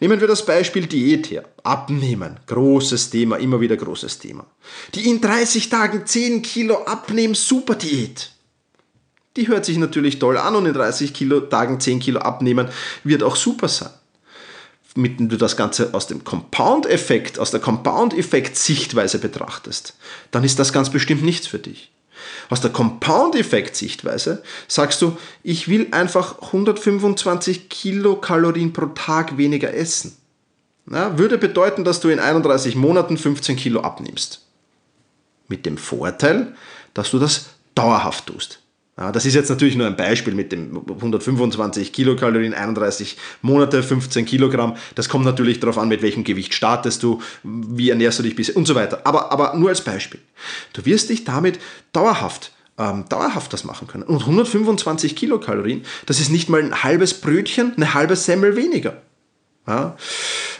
Nehmen 0.00 0.20
wir 0.20 0.28
das 0.28 0.46
Beispiel 0.46 0.86
Diät 0.86 1.30
her. 1.30 1.44
Abnehmen. 1.62 2.40
Großes 2.46 3.10
Thema, 3.10 3.36
immer 3.36 3.60
wieder 3.60 3.76
großes 3.76 4.18
Thema. 4.18 4.46
Die 4.94 5.08
in 5.08 5.20
30 5.20 5.68
Tagen 5.68 6.06
10 6.06 6.40
Kilo 6.40 6.84
abnehmen, 6.84 7.34
super 7.34 7.74
Diät. 7.74 8.32
Die 9.36 9.46
hört 9.48 9.64
sich 9.64 9.76
natürlich 9.76 10.18
toll 10.18 10.38
an 10.38 10.56
und 10.56 10.66
in 10.66 10.72
30 10.72 11.12
Kilo, 11.12 11.40
Tagen 11.40 11.80
10 11.80 12.00
Kilo 12.00 12.20
abnehmen 12.20 12.68
wird 13.04 13.22
auch 13.22 13.36
super 13.36 13.68
sein. 13.68 13.90
Wenn 14.94 15.28
du 15.28 15.36
das 15.36 15.56
Ganze 15.56 15.94
aus 15.94 16.08
dem 16.08 16.24
Compound-Effekt, 16.24 17.38
aus 17.38 17.50
der 17.50 17.60
Compound-Effekt-Sichtweise 17.60 19.18
betrachtest, 19.18 19.94
dann 20.30 20.42
ist 20.42 20.58
das 20.58 20.72
ganz 20.72 20.90
bestimmt 20.90 21.22
nichts 21.22 21.46
für 21.46 21.60
dich. 21.60 21.92
Aus 22.48 22.60
der 22.60 22.70
Compound-Effekt-Sichtweise 22.70 24.42
sagst 24.68 25.02
du, 25.02 25.16
ich 25.42 25.68
will 25.68 25.88
einfach 25.92 26.42
125 26.42 27.68
Kilokalorien 27.68 28.72
pro 28.72 28.86
Tag 28.86 29.36
weniger 29.36 29.72
essen. 29.74 30.16
Ja, 30.90 31.18
würde 31.18 31.38
bedeuten, 31.38 31.84
dass 31.84 32.00
du 32.00 32.08
in 32.08 32.18
31 32.18 32.74
Monaten 32.74 33.16
15 33.16 33.56
Kilo 33.56 33.80
abnimmst. 33.80 34.46
Mit 35.48 35.66
dem 35.66 35.78
Vorteil, 35.78 36.54
dass 36.94 37.10
du 37.10 37.18
das 37.18 37.50
dauerhaft 37.74 38.26
tust. 38.26 38.60
Ja, 38.96 39.12
das 39.12 39.24
ist 39.24 39.34
jetzt 39.34 39.48
natürlich 39.48 39.76
nur 39.76 39.86
ein 39.86 39.96
Beispiel 39.96 40.34
mit 40.34 40.52
dem 40.52 40.76
125 40.76 41.92
Kilokalorien, 41.92 42.52
31 42.52 43.16
Monate, 43.40 43.82
15 43.82 44.26
Kilogramm. 44.26 44.76
Das 44.94 45.08
kommt 45.08 45.24
natürlich 45.24 45.58
darauf 45.60 45.78
an, 45.78 45.88
mit 45.88 46.02
welchem 46.02 46.24
Gewicht 46.24 46.52
startest 46.52 47.02
du, 47.02 47.22
wie 47.42 47.90
ernährst 47.90 48.18
du 48.18 48.22
dich 48.22 48.36
bisher 48.36 48.56
und 48.56 48.66
so 48.66 48.74
weiter. 48.74 49.00
Aber, 49.04 49.32
aber 49.32 49.54
nur 49.56 49.70
als 49.70 49.82
Beispiel. 49.82 50.20
Du 50.74 50.84
wirst 50.84 51.08
dich 51.08 51.24
damit 51.24 51.58
dauerhaft 51.92 52.52
ähm, 52.80 53.04
dauerhaft 53.08 53.52
das 53.52 53.64
machen 53.64 53.86
können. 53.86 54.04
Und 54.04 54.20
125 54.20 55.14
Kilokalorien, 55.14 55.84
das 56.06 56.18
ist 56.18 56.30
nicht 56.30 56.48
mal 56.48 56.62
ein 56.62 56.82
halbes 56.82 57.14
Brötchen, 57.14 57.74
eine 57.76 57.94
halbe 57.94 58.16
Semmel 58.16 58.56
weniger. 58.56 59.02
Ja? 59.66 59.96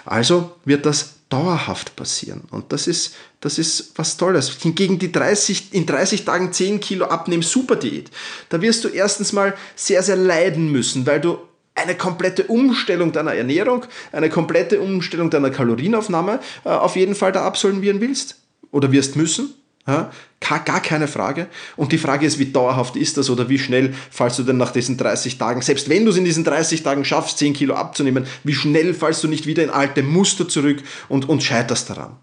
Also 0.05 0.53
wird 0.65 0.87
das 0.87 1.20
dauerhaft 1.31 1.97
passieren. 1.97 2.43
Und 2.51 2.73
das 2.73 2.87
ist, 2.87 3.15
das 3.41 3.59
ist 3.59 3.93
was 3.97 4.17
Tolles. 4.17 4.51
Hingegen 4.61 4.99
die 4.99 5.11
30, 5.11 5.73
in 5.73 5.87
30 5.87 6.25
Tagen 6.25 6.53
10 6.53 6.81
Kilo 6.81 7.07
abnehmen, 7.07 7.43
super 7.43 7.77
Diät. 7.77 8.11
Da 8.51 8.61
wirst 8.61 8.85
du 8.85 8.89
erstens 8.89 9.33
mal 9.33 9.55
sehr, 9.77 10.03
sehr 10.03 10.17
leiden 10.17 10.71
müssen, 10.71 11.07
weil 11.07 11.21
du 11.21 11.39
eine 11.75 11.95
komplette 11.95 12.45
Umstellung 12.45 13.13
deiner 13.13 13.35
Ernährung, 13.35 13.87
eine 14.13 14.29
komplette 14.29 14.81
Umstellung 14.81 15.31
deiner 15.31 15.51
Kalorienaufnahme 15.51 16.41
äh, 16.65 16.69
auf 16.69 16.97
jeden 16.97 17.15
Fall 17.15 17.33
da 17.33 17.47
absolvieren 17.47 18.01
willst 18.01 18.37
oder 18.71 18.93
wirst 18.93 19.17
müssen. 19.17 19.55
Ja, 19.91 20.59
gar 20.59 20.81
keine 20.81 21.09
Frage. 21.09 21.49
Und 21.77 21.93
die 21.93 21.99
Frage 21.99 22.27
ist, 22.27 22.39
wie 22.39 22.53
dauerhaft 22.53 22.97
ist 22.97 23.17
das 23.17 23.31
oder 23.31 23.49
wie 23.49 23.59
schnell 23.59 23.95
fallst 24.11 24.39
du 24.39 24.43
denn 24.43 24.57
nach 24.57 24.73
diesen 24.73 24.97
30 24.97 25.39
Tagen, 25.39 25.63
selbst 25.63 25.89
wenn 25.89 26.05
du 26.05 26.11
es 26.11 26.17
in 26.17 26.25
diesen 26.25 26.45
30 26.45 26.83
Tagen 26.83 27.05
schaffst, 27.05 27.39
10 27.39 27.55
Kilo 27.55 27.75
abzunehmen, 27.75 28.27
wie 28.45 28.55
schnell 28.55 28.95
fallst 28.95 29.23
du 29.23 29.29
nicht 29.29 29.47
wieder 29.47 29.63
in 29.63 29.71
alte 29.71 30.03
Muster 30.03 30.49
zurück 30.49 30.83
und, 31.09 31.29
und 31.29 31.43
scheiterst 31.43 31.91
daran? 31.91 32.17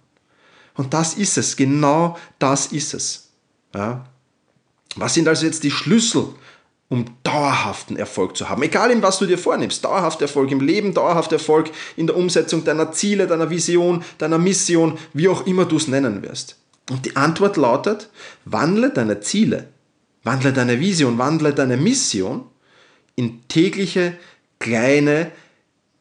Und 0.75 0.93
das 0.93 1.15
ist 1.15 1.37
es, 1.37 1.55
genau 1.55 2.17
das 2.39 2.67
ist 2.67 2.93
es. 2.93 3.29
Ja. 3.73 4.05
Was 4.95 5.13
sind 5.13 5.27
also 5.27 5.45
jetzt 5.45 5.63
die 5.63 5.71
Schlüssel, 5.71 6.29
um 6.89 7.05
dauerhaften 7.23 7.97
Erfolg 7.97 8.37
zu 8.37 8.49
haben? 8.49 8.63
Egal 8.63 8.91
in 8.91 9.01
was 9.01 9.19
du 9.19 9.25
dir 9.25 9.37
vornimmst, 9.37 9.83
dauerhafter 9.83 10.23
Erfolg 10.23 10.51
im 10.51 10.61
Leben, 10.61 10.93
dauerhafter 10.93 11.35
Erfolg 11.35 11.71
in 11.95 12.07
der 12.07 12.15
Umsetzung 12.15 12.63
deiner 12.63 12.91
Ziele, 12.91 13.27
deiner 13.27 13.49
Vision, 13.49 14.03
deiner 14.17 14.37
Mission, 14.37 14.97
wie 15.13 15.27
auch 15.27 15.45
immer 15.45 15.65
du 15.65 15.77
es 15.77 15.87
nennen 15.87 16.23
wirst. 16.23 16.57
Und 16.89 17.05
die 17.05 17.15
Antwort 17.15 17.57
lautet, 17.57 18.09
wandle 18.45 18.91
deine 18.91 19.19
Ziele, 19.19 19.67
wandle 20.23 20.53
deine 20.53 20.79
Vision, 20.79 21.17
wandle 21.17 21.53
deine 21.53 21.77
Mission 21.77 22.45
in 23.15 23.47
tägliche, 23.47 24.13
kleine, 24.59 25.31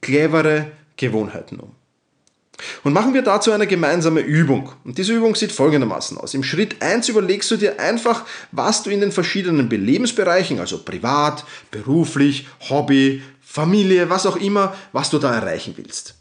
clevere 0.00 0.71
Gewohnheiten 0.97 1.59
um. 1.59 1.73
Und 2.85 2.93
machen 2.93 3.12
wir 3.12 3.23
dazu 3.23 3.52
eine 3.52 3.66
gemeinsame 3.66 4.21
Übung. 4.21 4.73
Und 4.85 4.97
diese 4.97 5.12
Übung 5.12 5.35
sieht 5.35 5.52
folgendermaßen 5.52 6.16
aus. 6.16 6.35
Im 6.35 6.43
Schritt 6.43 6.83
1 6.83 7.09
überlegst 7.09 7.50
du 7.50 7.57
dir 7.57 7.78
einfach, 7.78 8.25
was 8.52 8.83
du 8.83 8.90
in 8.90 9.00
den 9.00 9.12
verschiedenen 9.12 9.69
Lebensbereichen, 9.69 10.59
also 10.59 10.83
privat, 10.83 11.45
beruflich, 11.71 12.49
Hobby, 12.69 13.23
Familie, 13.43 14.09
was 14.09 14.26
auch 14.26 14.37
immer, 14.37 14.75
was 14.93 15.11
du 15.11 15.19
da 15.19 15.35
erreichen 15.35 15.75
willst. 15.76 16.15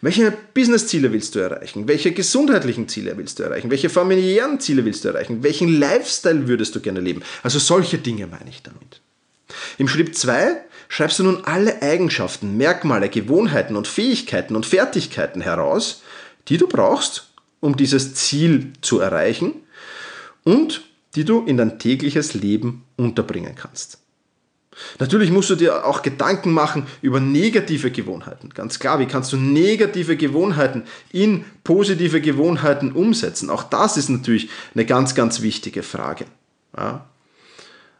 Welche 0.00 0.32
Business-Ziele 0.54 1.12
willst 1.12 1.34
du 1.34 1.40
erreichen? 1.40 1.88
Welche 1.88 2.12
gesundheitlichen 2.12 2.88
Ziele 2.88 3.16
willst 3.16 3.38
du 3.38 3.42
erreichen? 3.42 3.70
Welche 3.70 3.88
familiären 3.88 4.60
Ziele 4.60 4.84
willst 4.84 5.04
du 5.04 5.08
erreichen? 5.08 5.42
Welchen 5.42 5.68
Lifestyle 5.78 6.48
würdest 6.48 6.74
du 6.74 6.80
gerne 6.80 7.00
leben? 7.00 7.22
Also 7.42 7.58
solche 7.58 7.98
Dinge 7.98 8.26
meine 8.26 8.50
ich 8.50 8.62
damit. 8.62 9.00
Im 9.78 9.88
Schritt 9.88 10.16
2 10.16 10.56
schreibst 10.88 11.18
du 11.18 11.24
nun 11.24 11.44
alle 11.44 11.82
Eigenschaften, 11.82 12.56
Merkmale, 12.56 13.08
Gewohnheiten 13.08 13.76
und 13.76 13.88
Fähigkeiten 13.88 14.56
und 14.56 14.66
Fertigkeiten 14.66 15.40
heraus, 15.40 16.02
die 16.48 16.56
du 16.56 16.66
brauchst, 16.66 17.30
um 17.60 17.76
dieses 17.76 18.14
Ziel 18.14 18.72
zu 18.80 19.00
erreichen 19.00 19.54
und 20.44 20.82
die 21.14 21.24
du 21.24 21.44
in 21.44 21.56
dein 21.56 21.78
tägliches 21.78 22.34
Leben 22.34 22.84
unterbringen 22.96 23.54
kannst. 23.54 23.98
Natürlich 24.98 25.30
musst 25.30 25.50
du 25.50 25.54
dir 25.54 25.84
auch 25.86 26.02
Gedanken 26.02 26.52
machen 26.52 26.86
über 27.02 27.20
negative 27.20 27.90
Gewohnheiten. 27.90 28.50
Ganz 28.50 28.78
klar, 28.78 28.98
wie 28.98 29.06
kannst 29.06 29.32
du 29.32 29.36
negative 29.36 30.16
Gewohnheiten 30.16 30.84
in 31.12 31.44
positive 31.64 32.20
Gewohnheiten 32.20 32.92
umsetzen? 32.92 33.50
Auch 33.50 33.62
das 33.62 33.96
ist 33.96 34.08
natürlich 34.08 34.48
eine 34.74 34.84
ganz, 34.84 35.14
ganz 35.14 35.42
wichtige 35.42 35.82
Frage. 35.82 36.26
Ja. 36.76 37.06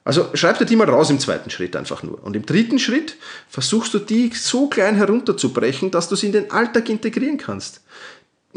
Also 0.05 0.31
schreib 0.33 0.59
dir 0.59 0.65
die 0.65 0.77
mal 0.77 0.89
raus 0.89 1.11
im 1.11 1.19
zweiten 1.21 1.51
Schritt 1.51 1.77
einfach 1.77 2.03
nur. 2.03 2.25
Und 2.25 2.35
im 2.35 2.47
dritten 2.47 2.79
Schritt 2.79 3.17
versuchst 3.49 3.93
du 3.93 3.99
die 3.99 4.31
so 4.35 4.69
klein 4.69 4.95
herunterzubrechen, 4.95 5.91
dass 5.91 6.09
du 6.09 6.17
sie 6.17 6.27
in 6.27 6.33
den 6.33 6.51
Alltag 6.51 6.89
integrieren 6.89 7.37
kannst 7.37 7.83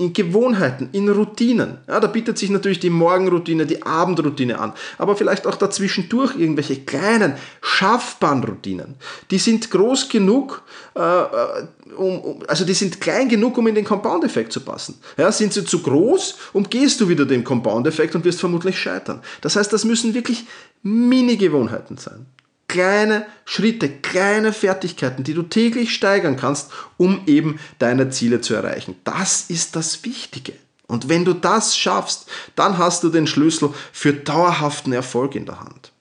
in 0.02 0.14
Gewohnheiten, 0.14 0.90
in 0.94 1.08
Routinen. 1.10 1.78
Ja, 1.88 2.00
da 2.00 2.08
bietet 2.08 2.38
sich 2.38 2.50
natürlich 2.50 2.80
die 2.80 2.90
Morgenroutine, 2.90 3.68
die 3.68 3.84
Abendroutine 3.84 4.60
an, 4.60 4.74
aber 4.98 5.16
vielleicht 5.16 5.46
auch 5.46 5.56
dazwischendurch 5.56 6.36
irgendwelche 6.36 6.78
kleinen, 6.78 7.36
schaffbaren 7.62 8.44
Routinen. 8.44 8.96
Die 9.30 9.38
sind 9.38 9.70
groß 9.70 10.10
genug, 10.10 10.64
äh, 10.96 11.00
äh 11.00 11.66
um, 11.96 12.42
also 12.48 12.66
die 12.66 12.74
sind 12.74 13.02
klein 13.02 13.28
genug, 13.28 13.58
um 13.58 13.68
in 13.68 13.76
den 13.76 13.86
Compound-Effekt 13.86 14.54
zu 14.54 14.62
passen. 14.62 14.96
Ja, 15.18 15.32
sind 15.32 15.54
sie 15.54 15.66
zu 15.66 15.84
groß, 15.84 16.38
umgehst 16.54 17.00
du 17.02 17.10
wieder 17.10 17.26
den 17.26 17.44
Compound-Effekt 17.44 18.16
und 18.16 18.24
wirst 18.24 18.40
vermutlich 18.40 18.80
scheitern. 18.80 19.22
Das 19.42 19.56
heißt, 19.56 19.72
das 19.72 19.84
müssen 19.84 20.14
wirklich 20.14 20.46
Mini-Gewohnheiten 20.84 21.98
sein 21.98 22.26
kleine 22.72 23.26
Schritte, 23.44 23.90
kleine 23.90 24.54
Fertigkeiten, 24.54 25.26
die 25.26 25.34
du 25.34 25.44
täglich 25.44 25.94
steigern 25.94 26.38
kannst, 26.38 26.72
um 26.96 27.24
eben 27.28 27.60
deine 27.80 28.10
Ziele 28.10 28.40
zu 28.40 28.54
erreichen. 28.54 28.96
Das 29.04 29.50
ist 29.50 29.76
das 29.76 30.06
Wichtige. 30.06 30.54
Und 30.88 31.10
wenn 31.10 31.26
du 31.26 31.34
das 31.34 31.78
schaffst, 31.78 32.28
dann 32.56 32.78
hast 32.78 33.04
du 33.04 33.10
den 33.10 33.28
Schlüssel 33.28 33.74
für 33.92 34.14
dauerhaften 34.14 34.94
Erfolg 34.94 35.36
in 35.36 35.46
der 35.46 35.60
Hand. 35.60 35.92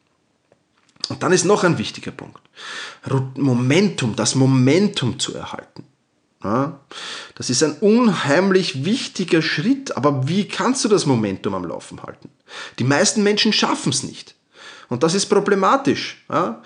Und 1.08 1.24
dann 1.24 1.32
ist 1.32 1.44
noch 1.44 1.64
ein 1.64 1.78
wichtiger 1.78 2.12
Punkt. 2.12 2.40
Momentum, 3.36 4.14
das 4.14 4.36
Momentum 4.36 5.18
zu 5.18 5.34
erhalten. 5.34 5.84
Ja, 6.44 6.80
das 7.34 7.50
ist 7.50 7.64
ein 7.64 7.74
unheimlich 7.80 8.84
wichtiger 8.84 9.42
Schritt, 9.42 9.96
aber 9.96 10.28
wie 10.28 10.46
kannst 10.46 10.84
du 10.84 10.88
das 10.88 11.04
Momentum 11.04 11.54
am 11.54 11.64
Laufen 11.64 12.02
halten? 12.02 12.30
Die 12.78 12.84
meisten 12.84 13.24
Menschen 13.24 13.52
schaffen 13.52 13.90
es 13.90 14.04
nicht. 14.04 14.36
Und 14.90 15.02
das 15.02 15.14
ist 15.14 15.26
problematisch. 15.26 16.22
Ja? 16.30 16.60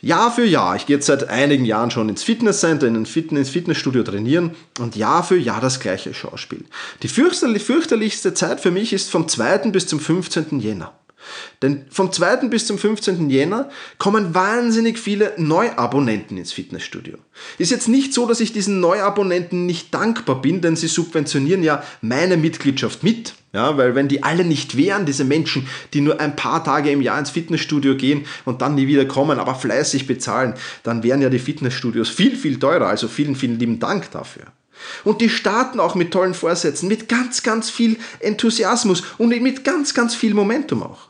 Jahr 0.00 0.30
für 0.30 0.44
Jahr, 0.44 0.76
ich 0.76 0.84
gehe 0.86 0.96
jetzt 0.96 1.06
seit 1.06 1.28
einigen 1.30 1.64
Jahren 1.64 1.90
schon 1.90 2.10
ins 2.10 2.22
Fitnesscenter, 2.22 2.86
in 2.86 2.94
ein 2.94 3.06
Fitness, 3.06 3.48
Fitnessstudio 3.48 4.02
trainieren 4.02 4.54
und 4.78 4.96
Jahr 4.96 5.24
für 5.24 5.38
Jahr 5.38 5.62
das 5.62 5.80
gleiche 5.80 6.12
Schauspiel. 6.12 6.64
Die 7.02 7.08
fürchterlichste 7.08 8.34
Zeit 8.34 8.60
für 8.60 8.70
mich 8.70 8.92
ist 8.92 9.10
vom 9.10 9.26
2. 9.26 9.70
bis 9.70 9.86
zum 9.86 9.98
15. 9.98 10.60
Jänner. 10.60 10.92
Denn 11.62 11.86
vom 11.90 12.12
2. 12.12 12.48
bis 12.48 12.66
zum 12.66 12.76
15. 12.76 13.30
Jänner 13.30 13.70
kommen 13.96 14.34
wahnsinnig 14.34 14.98
viele 14.98 15.32
Neuabonnenten 15.38 16.36
ins 16.36 16.52
Fitnessstudio. 16.52 17.16
Ist 17.56 17.70
jetzt 17.70 17.88
nicht 17.88 18.12
so, 18.12 18.26
dass 18.26 18.40
ich 18.40 18.52
diesen 18.52 18.80
Neuabonnenten 18.80 19.64
nicht 19.64 19.94
dankbar 19.94 20.42
bin, 20.42 20.60
denn 20.60 20.76
sie 20.76 20.88
subventionieren 20.88 21.62
ja 21.62 21.82
meine 22.02 22.36
Mitgliedschaft 22.36 23.02
mit. 23.02 23.32
Ja, 23.54 23.76
weil 23.76 23.94
wenn 23.94 24.08
die 24.08 24.24
alle 24.24 24.44
nicht 24.44 24.76
wären, 24.76 25.06
diese 25.06 25.24
Menschen, 25.24 25.68
die 25.92 26.00
nur 26.00 26.18
ein 26.18 26.34
paar 26.34 26.64
Tage 26.64 26.90
im 26.90 27.00
Jahr 27.00 27.20
ins 27.20 27.30
Fitnessstudio 27.30 27.94
gehen 27.94 28.26
und 28.44 28.60
dann 28.60 28.74
nie 28.74 28.88
wieder 28.88 29.04
kommen, 29.04 29.38
aber 29.38 29.54
fleißig 29.54 30.08
bezahlen, 30.08 30.54
dann 30.82 31.04
wären 31.04 31.22
ja 31.22 31.30
die 31.30 31.38
Fitnessstudios 31.38 32.08
viel, 32.08 32.36
viel 32.36 32.58
teurer. 32.58 32.88
Also 32.88 33.06
vielen, 33.06 33.36
vielen 33.36 33.60
lieben 33.60 33.78
Dank 33.78 34.10
dafür. 34.10 34.46
Und 35.04 35.20
die 35.20 35.28
starten 35.28 35.78
auch 35.78 35.94
mit 35.94 36.10
tollen 36.10 36.34
Vorsätzen, 36.34 36.88
mit 36.88 37.08
ganz, 37.08 37.44
ganz 37.44 37.70
viel 37.70 37.96
Enthusiasmus 38.18 39.04
und 39.18 39.28
mit 39.28 39.64
ganz, 39.64 39.94
ganz 39.94 40.16
viel 40.16 40.34
Momentum 40.34 40.82
auch. 40.82 41.08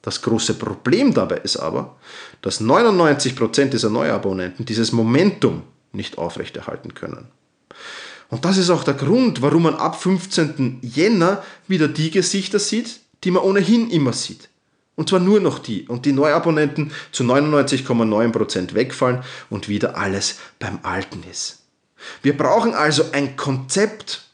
Das 0.00 0.22
große 0.22 0.54
Problem 0.54 1.12
dabei 1.12 1.36
ist 1.38 1.58
aber, 1.58 1.96
dass 2.40 2.62
99% 2.62 3.66
dieser 3.66 3.90
Neuabonnenten 3.90 4.64
dieses 4.64 4.92
Momentum 4.92 5.62
nicht 5.92 6.16
aufrechterhalten 6.16 6.94
können. 6.94 7.28
Und 8.34 8.44
das 8.44 8.56
ist 8.56 8.68
auch 8.68 8.82
der 8.82 8.94
Grund, 8.94 9.42
warum 9.42 9.62
man 9.62 9.76
ab 9.76 10.02
15. 10.02 10.80
Jänner 10.82 11.44
wieder 11.68 11.86
die 11.86 12.10
Gesichter 12.10 12.58
sieht, 12.58 12.98
die 13.22 13.30
man 13.30 13.44
ohnehin 13.44 13.88
immer 13.90 14.12
sieht. 14.12 14.48
Und 14.96 15.08
zwar 15.08 15.20
nur 15.20 15.38
noch 15.38 15.60
die. 15.60 15.86
Und 15.86 16.04
die 16.04 16.10
Neuabonnenten 16.10 16.90
zu 17.12 17.22
99,9% 17.22 18.74
wegfallen 18.74 19.22
und 19.50 19.68
wieder 19.68 19.96
alles 19.96 20.40
beim 20.58 20.80
Alten 20.82 21.22
ist. 21.30 21.60
Wir 22.22 22.36
brauchen 22.36 22.74
also 22.74 23.04
ein 23.12 23.36
Konzept, 23.36 24.24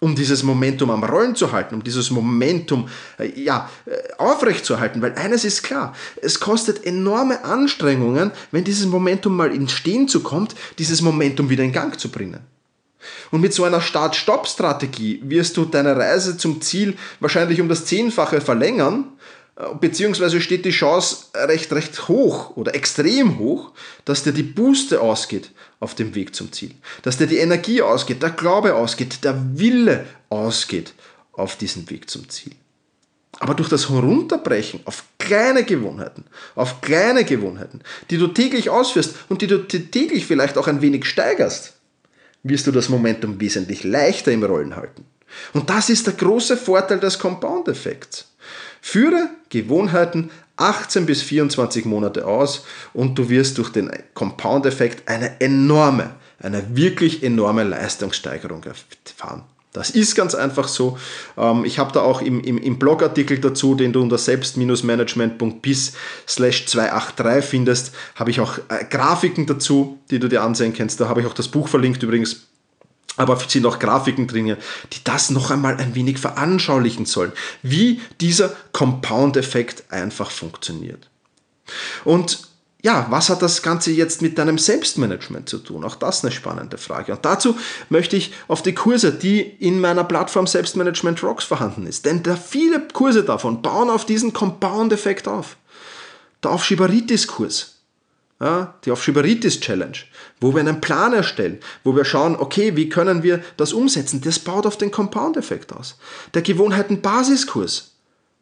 um 0.00 0.14
dieses 0.14 0.42
Momentum 0.42 0.90
am 0.90 1.04
Rollen 1.04 1.36
zu 1.36 1.52
halten, 1.52 1.74
um 1.74 1.84
dieses 1.84 2.10
Momentum 2.10 2.88
äh, 3.18 3.38
ja, 3.38 3.68
äh, 3.84 4.14
aufrechtzuerhalten. 4.16 5.02
Weil 5.02 5.12
eines 5.12 5.44
ist 5.44 5.62
klar, 5.62 5.94
es 6.22 6.40
kostet 6.40 6.86
enorme 6.86 7.44
Anstrengungen, 7.44 8.30
wenn 8.50 8.64
dieses 8.64 8.86
Momentum 8.86 9.36
mal 9.36 9.54
ins 9.54 9.72
Stehen 9.72 10.08
zu 10.08 10.22
kommt, 10.22 10.54
dieses 10.78 11.02
Momentum 11.02 11.50
wieder 11.50 11.64
in 11.64 11.72
Gang 11.72 12.00
zu 12.00 12.10
bringen. 12.10 12.55
Und 13.30 13.40
mit 13.40 13.52
so 13.52 13.64
einer 13.64 13.80
Start-Stopp-Strategie 13.80 15.20
wirst 15.24 15.56
du 15.56 15.64
deine 15.64 15.96
Reise 15.96 16.36
zum 16.36 16.60
Ziel 16.60 16.96
wahrscheinlich 17.20 17.60
um 17.60 17.68
das 17.68 17.84
Zehnfache 17.84 18.40
verlängern, 18.40 19.12
äh, 19.56 19.64
beziehungsweise 19.80 20.40
steht 20.40 20.64
die 20.64 20.70
Chance 20.70 21.26
recht, 21.34 21.72
recht 21.72 22.08
hoch 22.08 22.56
oder 22.56 22.74
extrem 22.74 23.38
hoch, 23.38 23.72
dass 24.04 24.22
dir 24.22 24.32
die 24.32 24.42
Booste 24.42 25.00
ausgeht 25.00 25.50
auf 25.80 25.94
dem 25.94 26.14
Weg 26.14 26.34
zum 26.34 26.52
Ziel. 26.52 26.72
Dass 27.02 27.16
dir 27.16 27.26
die 27.26 27.38
Energie 27.38 27.82
ausgeht, 27.82 28.22
der 28.22 28.30
Glaube 28.30 28.74
ausgeht, 28.74 29.24
der 29.24 29.36
Wille 29.58 30.06
ausgeht 30.28 30.94
auf 31.32 31.56
diesem 31.56 31.88
Weg 31.90 32.10
zum 32.10 32.28
Ziel. 32.28 32.52
Aber 33.38 33.54
durch 33.54 33.68
das 33.68 33.90
Herunterbrechen 33.90 34.80
auf 34.84 35.04
kleine 35.18 35.64
Gewohnheiten, 35.64 36.24
auf 36.54 36.80
kleine 36.80 37.24
Gewohnheiten, 37.24 37.82
die 38.10 38.16
du 38.16 38.28
täglich 38.28 38.70
ausführst 38.70 39.14
und 39.28 39.42
die 39.42 39.46
du 39.46 39.58
täglich 39.66 40.24
vielleicht 40.26 40.56
auch 40.56 40.68
ein 40.68 40.80
wenig 40.80 41.04
steigerst, 41.04 41.74
wirst 42.48 42.66
du 42.66 42.72
das 42.72 42.88
Momentum 42.88 43.40
wesentlich 43.40 43.84
leichter 43.84 44.32
im 44.32 44.44
Rollen 44.44 44.76
halten. 44.76 45.04
Und 45.52 45.70
das 45.70 45.90
ist 45.90 46.06
der 46.06 46.14
große 46.14 46.56
Vorteil 46.56 47.00
des 47.00 47.18
Compound-Effekts. 47.18 48.32
Führe 48.80 49.30
Gewohnheiten 49.48 50.30
18 50.56 51.06
bis 51.06 51.22
24 51.22 51.84
Monate 51.84 52.26
aus 52.26 52.64
und 52.92 53.18
du 53.18 53.28
wirst 53.28 53.58
durch 53.58 53.70
den 53.70 53.90
Compound-Effekt 54.14 55.08
eine 55.08 55.40
enorme, 55.40 56.14
eine 56.38 56.76
wirklich 56.76 57.22
enorme 57.22 57.64
Leistungssteigerung 57.64 58.62
erfahren. 58.64 59.44
Das 59.76 59.90
ist 59.90 60.14
ganz 60.14 60.34
einfach 60.34 60.68
so. 60.68 60.98
Ähm, 61.36 61.64
ich 61.66 61.78
habe 61.78 61.92
da 61.92 62.00
auch 62.00 62.22
im, 62.22 62.40
im, 62.40 62.56
im 62.56 62.78
Blogartikel 62.78 63.38
dazu, 63.38 63.74
den 63.74 63.92
du 63.92 64.00
unter 64.00 64.16
selbst-management.bis 64.16 65.92
slash 66.26 66.66
283 66.66 67.44
findest, 67.44 67.92
habe 68.14 68.30
ich 68.30 68.40
auch 68.40 68.58
äh, 68.68 68.84
Grafiken 68.88 69.46
dazu, 69.46 69.98
die 70.10 70.18
du 70.18 70.28
dir 70.28 70.42
ansehen 70.42 70.72
kannst. 70.72 70.98
Da 71.00 71.08
habe 71.08 71.20
ich 71.20 71.26
auch 71.26 71.34
das 71.34 71.48
Buch 71.48 71.68
verlinkt 71.68 72.02
übrigens. 72.02 72.46
Aber 73.18 73.34
es 73.34 73.52
sind 73.52 73.66
auch 73.66 73.78
Grafiken 73.78 74.26
drin, 74.26 74.56
die 74.92 75.04
das 75.04 75.30
noch 75.30 75.50
einmal 75.50 75.76
ein 75.76 75.94
wenig 75.94 76.18
veranschaulichen 76.18 77.06
sollen, 77.06 77.32
wie 77.62 78.00
dieser 78.20 78.54
Compound-Effekt 78.72 79.84
einfach 79.90 80.30
funktioniert. 80.30 81.08
Und 82.04 82.46
ja, 82.82 83.06
was 83.10 83.30
hat 83.30 83.42
das 83.42 83.62
Ganze 83.62 83.90
jetzt 83.90 84.22
mit 84.22 84.38
deinem 84.38 84.58
Selbstmanagement 84.58 85.48
zu 85.48 85.58
tun? 85.58 85.82
Auch 85.82 85.96
das 85.96 86.22
eine 86.22 86.30
spannende 86.30 86.78
Frage. 86.78 87.12
Und 87.12 87.24
dazu 87.24 87.56
möchte 87.88 88.16
ich 88.16 88.32
auf 88.48 88.62
die 88.62 88.74
Kurse, 88.74 89.12
die 89.12 89.40
in 89.40 89.80
meiner 89.80 90.04
Plattform 90.04 90.46
Selbstmanagement 90.46 91.22
Rocks 91.22 91.44
vorhanden 91.44 91.86
ist. 91.86 92.04
Denn 92.04 92.22
da 92.22 92.36
viele 92.36 92.86
Kurse 92.92 93.24
davon 93.24 93.62
bauen 93.62 93.90
auf 93.90 94.04
diesen 94.04 94.32
Compound-Effekt 94.32 95.26
auf. 95.26 95.56
Der 96.44 96.50
Aufschieberitis-Kurs, 96.50 97.76
ja, 98.40 98.74
die 98.84 98.90
Aufschieberitis-Challenge, 98.90 99.96
wo 100.40 100.52
wir 100.52 100.60
einen 100.60 100.82
Plan 100.82 101.14
erstellen, 101.14 101.58
wo 101.82 101.96
wir 101.96 102.04
schauen, 102.04 102.36
okay, 102.36 102.76
wie 102.76 102.90
können 102.90 103.22
wir 103.22 103.42
das 103.56 103.72
umsetzen? 103.72 104.20
Das 104.20 104.38
baut 104.38 104.66
auf 104.66 104.76
den 104.76 104.90
Compound-Effekt 104.90 105.72
aus. 105.72 105.96
Der 106.34 106.42
Gewohnheiten-Basiskurs, 106.42 107.95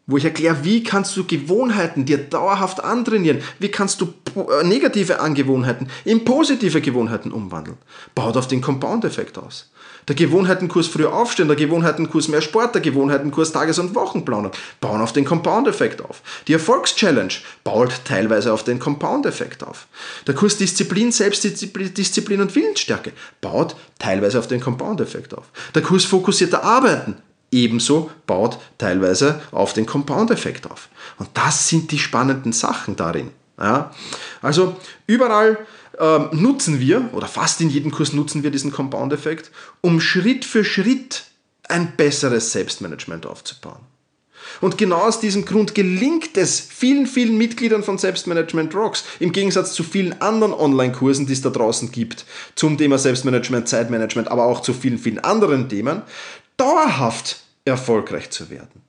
wo 0.07 0.19
ich 0.19 0.25
erkläre, 0.25 0.65
wie 0.65 0.83
kannst 0.83 1.17
du 1.17 1.25
Gewohnheiten 1.25 2.05
dir 2.05 2.19
dauerhaft 2.19 2.85
antrainieren, 2.85 3.41
wie 3.59 3.71
kannst 3.71 4.01
du 4.01 4.13
äh, 4.37 4.65
negative 4.65 5.21
Angewohnheiten 5.21 5.89
in 6.05 6.25
positive 6.25 6.81
Gewohnheiten 6.81 7.33
umwandeln. 7.33 7.79
Baut 8.15 8.37
auf 8.37 8.47
den 8.47 8.61
Compound-Effekt 8.61 9.39
aus. 9.39 9.71
Der 10.07 10.17
Gewohnheitenkurs 10.17 10.87
früher 10.87 11.15
aufstehen, 11.15 11.49
der 11.49 11.57
Gewohnheitenkurs 11.57 12.29
mehr 12.29 12.43
Sport, 12.43 12.75
der 12.75 12.83
Gewohnheitenkurs 12.83 13.53
Tages- 13.53 13.79
und 13.79 13.95
Wochenplanung 13.95 14.53
bauen 14.81 15.01
auf 15.01 15.15
den 15.15 15.25
Compound-Effekt 15.25 16.05
auf. 16.05 16.21
Die 16.47 16.53
Erfolgschallenge 16.53 17.35
baut 17.63 18.03
teilweise 18.05 18.53
auf 18.53 18.65
den 18.65 18.79
Compound-Effekt 18.79 19.65
auf. 19.65 19.87
Der 20.27 20.35
Kurs 20.35 20.59
Disziplin, 20.59 21.11
Selbstdisziplin 21.11 22.43
und 22.43 22.55
Willensstärke 22.55 23.13
baut 23.41 23.77
teilweise 23.99 24.39
auf 24.39 24.47
den 24.47 24.61
Compound-Effekt 24.61 25.33
auf. 25.33 25.47
Der 25.75 25.81
Kurs 25.81 26.05
fokussierter 26.05 26.63
Arbeiten 26.63 27.17
ebenso 27.55 28.11
baut 28.27 28.59
teilweise 28.79 29.41
auf 29.53 29.73
den 29.73 29.87
Compound-Effekt 29.87 30.71
auf. 30.71 30.89
Und 31.19 31.31
das 31.35 31.69
sind 31.69 31.91
die 31.91 31.99
spannenden 31.99 32.53
Sachen 32.53 32.97
darin. 32.97 33.31
Ja? 33.59 33.93
Also 34.43 34.77
überall 35.07 35.59
ähm, 35.99 36.29
nutzen 36.33 36.81
wir, 36.81 37.09
oder 37.13 37.29
fast 37.29 37.61
in 37.61 37.71
jedem 37.71 37.91
Kurs 37.91 38.13
nutzen 38.13 38.43
wir 38.43 38.51
diesen 38.51 38.73
Compound-Effekt, 38.73 39.51
um 39.81 40.01
Schritt 40.01 40.45
für 40.45 40.65
Schritt 40.65 41.25
ein 41.69 41.97
besseres 41.97 42.53
Selbstmanagement 42.53 43.27
aufzubauen. 43.27 43.81
Und 44.61 44.79
genau 44.79 44.99
aus 44.99 45.21
diesem 45.21 45.45
Grund 45.45 45.75
gelingt 45.75 46.37
es 46.37 46.61
vielen, 46.61 47.07
vielen 47.07 47.39
Mitgliedern 47.39 47.83
von 47.83 47.99
Selbstmanagement 47.99 48.75
Rocks, 48.75 49.05
im 49.19 49.33
Gegensatz 49.33 49.73
zu 49.73 49.83
vielen 49.83 50.21
anderen 50.21 50.53
Online-Kursen, 50.53 51.27
die 51.27 51.33
es 51.33 51.43
da 51.43 51.51
draußen 51.51 51.91
gibt, 51.91 52.25
zum 52.55 52.77
Thema 52.77 52.99
Selbstmanagement, 52.99 53.69
Zeitmanagement, 53.69 54.29
aber 54.29 54.45
auch 54.45 54.61
zu 54.61 54.75
vielen, 54.75 54.99
vielen 54.99 55.19
anderen 55.19 55.69
Themen, 55.69 56.03
dauerhaft 56.57 57.41
erfolgreich 57.65 58.31
zu 58.31 58.51
werden. 58.51 58.85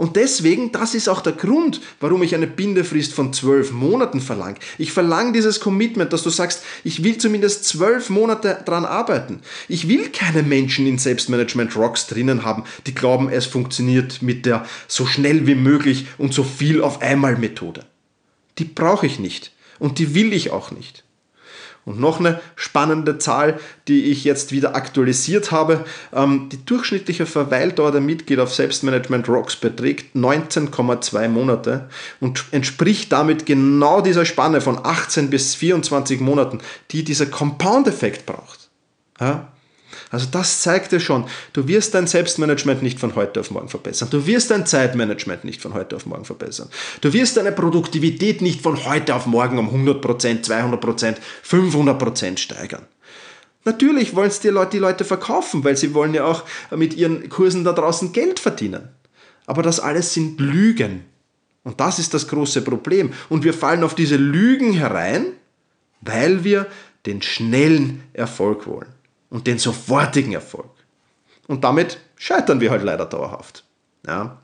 Und 0.00 0.16
deswegen, 0.16 0.72
das 0.72 0.94
ist 0.94 1.10
auch 1.10 1.20
der 1.20 1.34
Grund, 1.34 1.82
warum 2.00 2.22
ich 2.22 2.34
eine 2.34 2.46
Bindefrist 2.46 3.12
von 3.12 3.34
zwölf 3.34 3.70
Monaten 3.70 4.22
verlange. 4.22 4.56
Ich 4.78 4.92
verlange 4.92 5.32
dieses 5.32 5.60
Commitment, 5.60 6.14
dass 6.14 6.22
du 6.22 6.30
sagst, 6.30 6.62
ich 6.84 7.04
will 7.04 7.18
zumindest 7.18 7.64
zwölf 7.64 8.08
Monate 8.08 8.62
dran 8.64 8.86
arbeiten. 8.86 9.42
Ich 9.68 9.88
will 9.88 10.08
keine 10.08 10.42
Menschen 10.42 10.86
in 10.86 10.96
Selbstmanagement 10.96 11.76
Rocks 11.76 12.06
drinnen 12.06 12.46
haben, 12.46 12.64
die 12.86 12.94
glauben, 12.94 13.28
es 13.28 13.44
funktioniert 13.44 14.22
mit 14.22 14.46
der 14.46 14.64
so 14.88 15.04
schnell 15.04 15.46
wie 15.46 15.54
möglich 15.54 16.06
und 16.16 16.32
so 16.32 16.44
viel 16.44 16.80
auf 16.80 17.02
einmal 17.02 17.36
Methode. 17.36 17.84
Die 18.58 18.64
brauche 18.64 19.04
ich 19.04 19.18
nicht 19.18 19.52
und 19.78 19.98
die 19.98 20.14
will 20.14 20.32
ich 20.32 20.50
auch 20.50 20.70
nicht. 20.70 21.04
Und 21.84 21.98
noch 21.98 22.20
eine 22.20 22.40
spannende 22.56 23.18
Zahl, 23.18 23.58
die 23.88 24.04
ich 24.04 24.24
jetzt 24.24 24.52
wieder 24.52 24.74
aktualisiert 24.74 25.50
habe. 25.50 25.84
Ähm, 26.12 26.48
die 26.50 26.64
durchschnittliche 26.64 27.26
Verweildauer 27.26 27.92
der 27.92 28.00
Mitglieder 28.00 28.42
auf 28.42 28.54
Selbstmanagement 28.54 29.28
Rocks 29.28 29.56
beträgt 29.56 30.14
19,2 30.14 31.28
Monate 31.28 31.88
und 32.20 32.44
entspricht 32.52 33.10
damit 33.12 33.46
genau 33.46 34.00
dieser 34.00 34.24
Spanne 34.24 34.60
von 34.60 34.78
18 34.82 35.30
bis 35.30 35.54
24 35.54 36.20
Monaten, 36.20 36.58
die 36.90 37.02
dieser 37.02 37.26
Compound-Effekt 37.26 38.26
braucht. 38.26 38.68
Also 40.10 40.26
das 40.30 40.60
zeigt 40.60 40.90
dir 40.90 40.98
schon, 40.98 41.24
du 41.52 41.68
wirst 41.68 41.94
dein 41.94 42.08
Selbstmanagement 42.08 42.82
nicht 42.82 42.98
von 42.98 43.14
heute 43.14 43.38
auf 43.40 43.52
morgen 43.52 43.68
verbessern. 43.68 44.08
Du 44.10 44.26
wirst 44.26 44.50
dein 44.50 44.66
Zeitmanagement 44.66 45.44
nicht 45.44 45.62
von 45.62 45.72
heute 45.72 45.94
auf 45.94 46.04
morgen 46.04 46.24
verbessern. 46.24 46.68
Du 47.00 47.12
wirst 47.12 47.36
deine 47.36 47.52
Produktivität 47.52 48.42
nicht 48.42 48.60
von 48.60 48.84
heute 48.84 49.14
auf 49.14 49.26
morgen 49.26 49.58
um 49.58 49.68
100%, 49.68 50.44
200%, 50.44 51.16
500% 51.48 52.38
steigern. 52.38 52.86
Natürlich 53.64 54.16
wollen 54.16 54.30
es 54.30 54.40
dir 54.40 54.52
die 54.64 54.78
Leute 54.78 55.04
verkaufen, 55.04 55.62
weil 55.62 55.76
sie 55.76 55.94
wollen 55.94 56.14
ja 56.14 56.24
auch 56.24 56.44
mit 56.74 56.94
ihren 56.94 57.28
Kursen 57.28 57.62
da 57.62 57.72
draußen 57.72 58.12
Geld 58.12 58.40
verdienen. 58.40 58.88
Aber 59.46 59.62
das 59.62 59.78
alles 59.78 60.12
sind 60.12 60.40
Lügen. 60.40 61.04
Und 61.62 61.78
das 61.78 61.98
ist 61.98 62.14
das 62.14 62.26
große 62.26 62.62
Problem. 62.62 63.12
Und 63.28 63.44
wir 63.44 63.54
fallen 63.54 63.84
auf 63.84 63.94
diese 63.94 64.16
Lügen 64.16 64.72
herein, 64.72 65.26
weil 66.00 66.42
wir 66.42 66.66
den 67.06 67.22
schnellen 67.22 68.02
Erfolg 68.12 68.66
wollen 68.66 68.99
und 69.30 69.46
den 69.46 69.58
sofortigen 69.58 70.32
Erfolg. 70.32 70.70
Und 71.46 71.64
damit 71.64 71.98
scheitern 72.16 72.60
wir 72.60 72.70
halt 72.70 72.82
leider 72.82 73.06
dauerhaft. 73.06 73.64
Ja. 74.06 74.40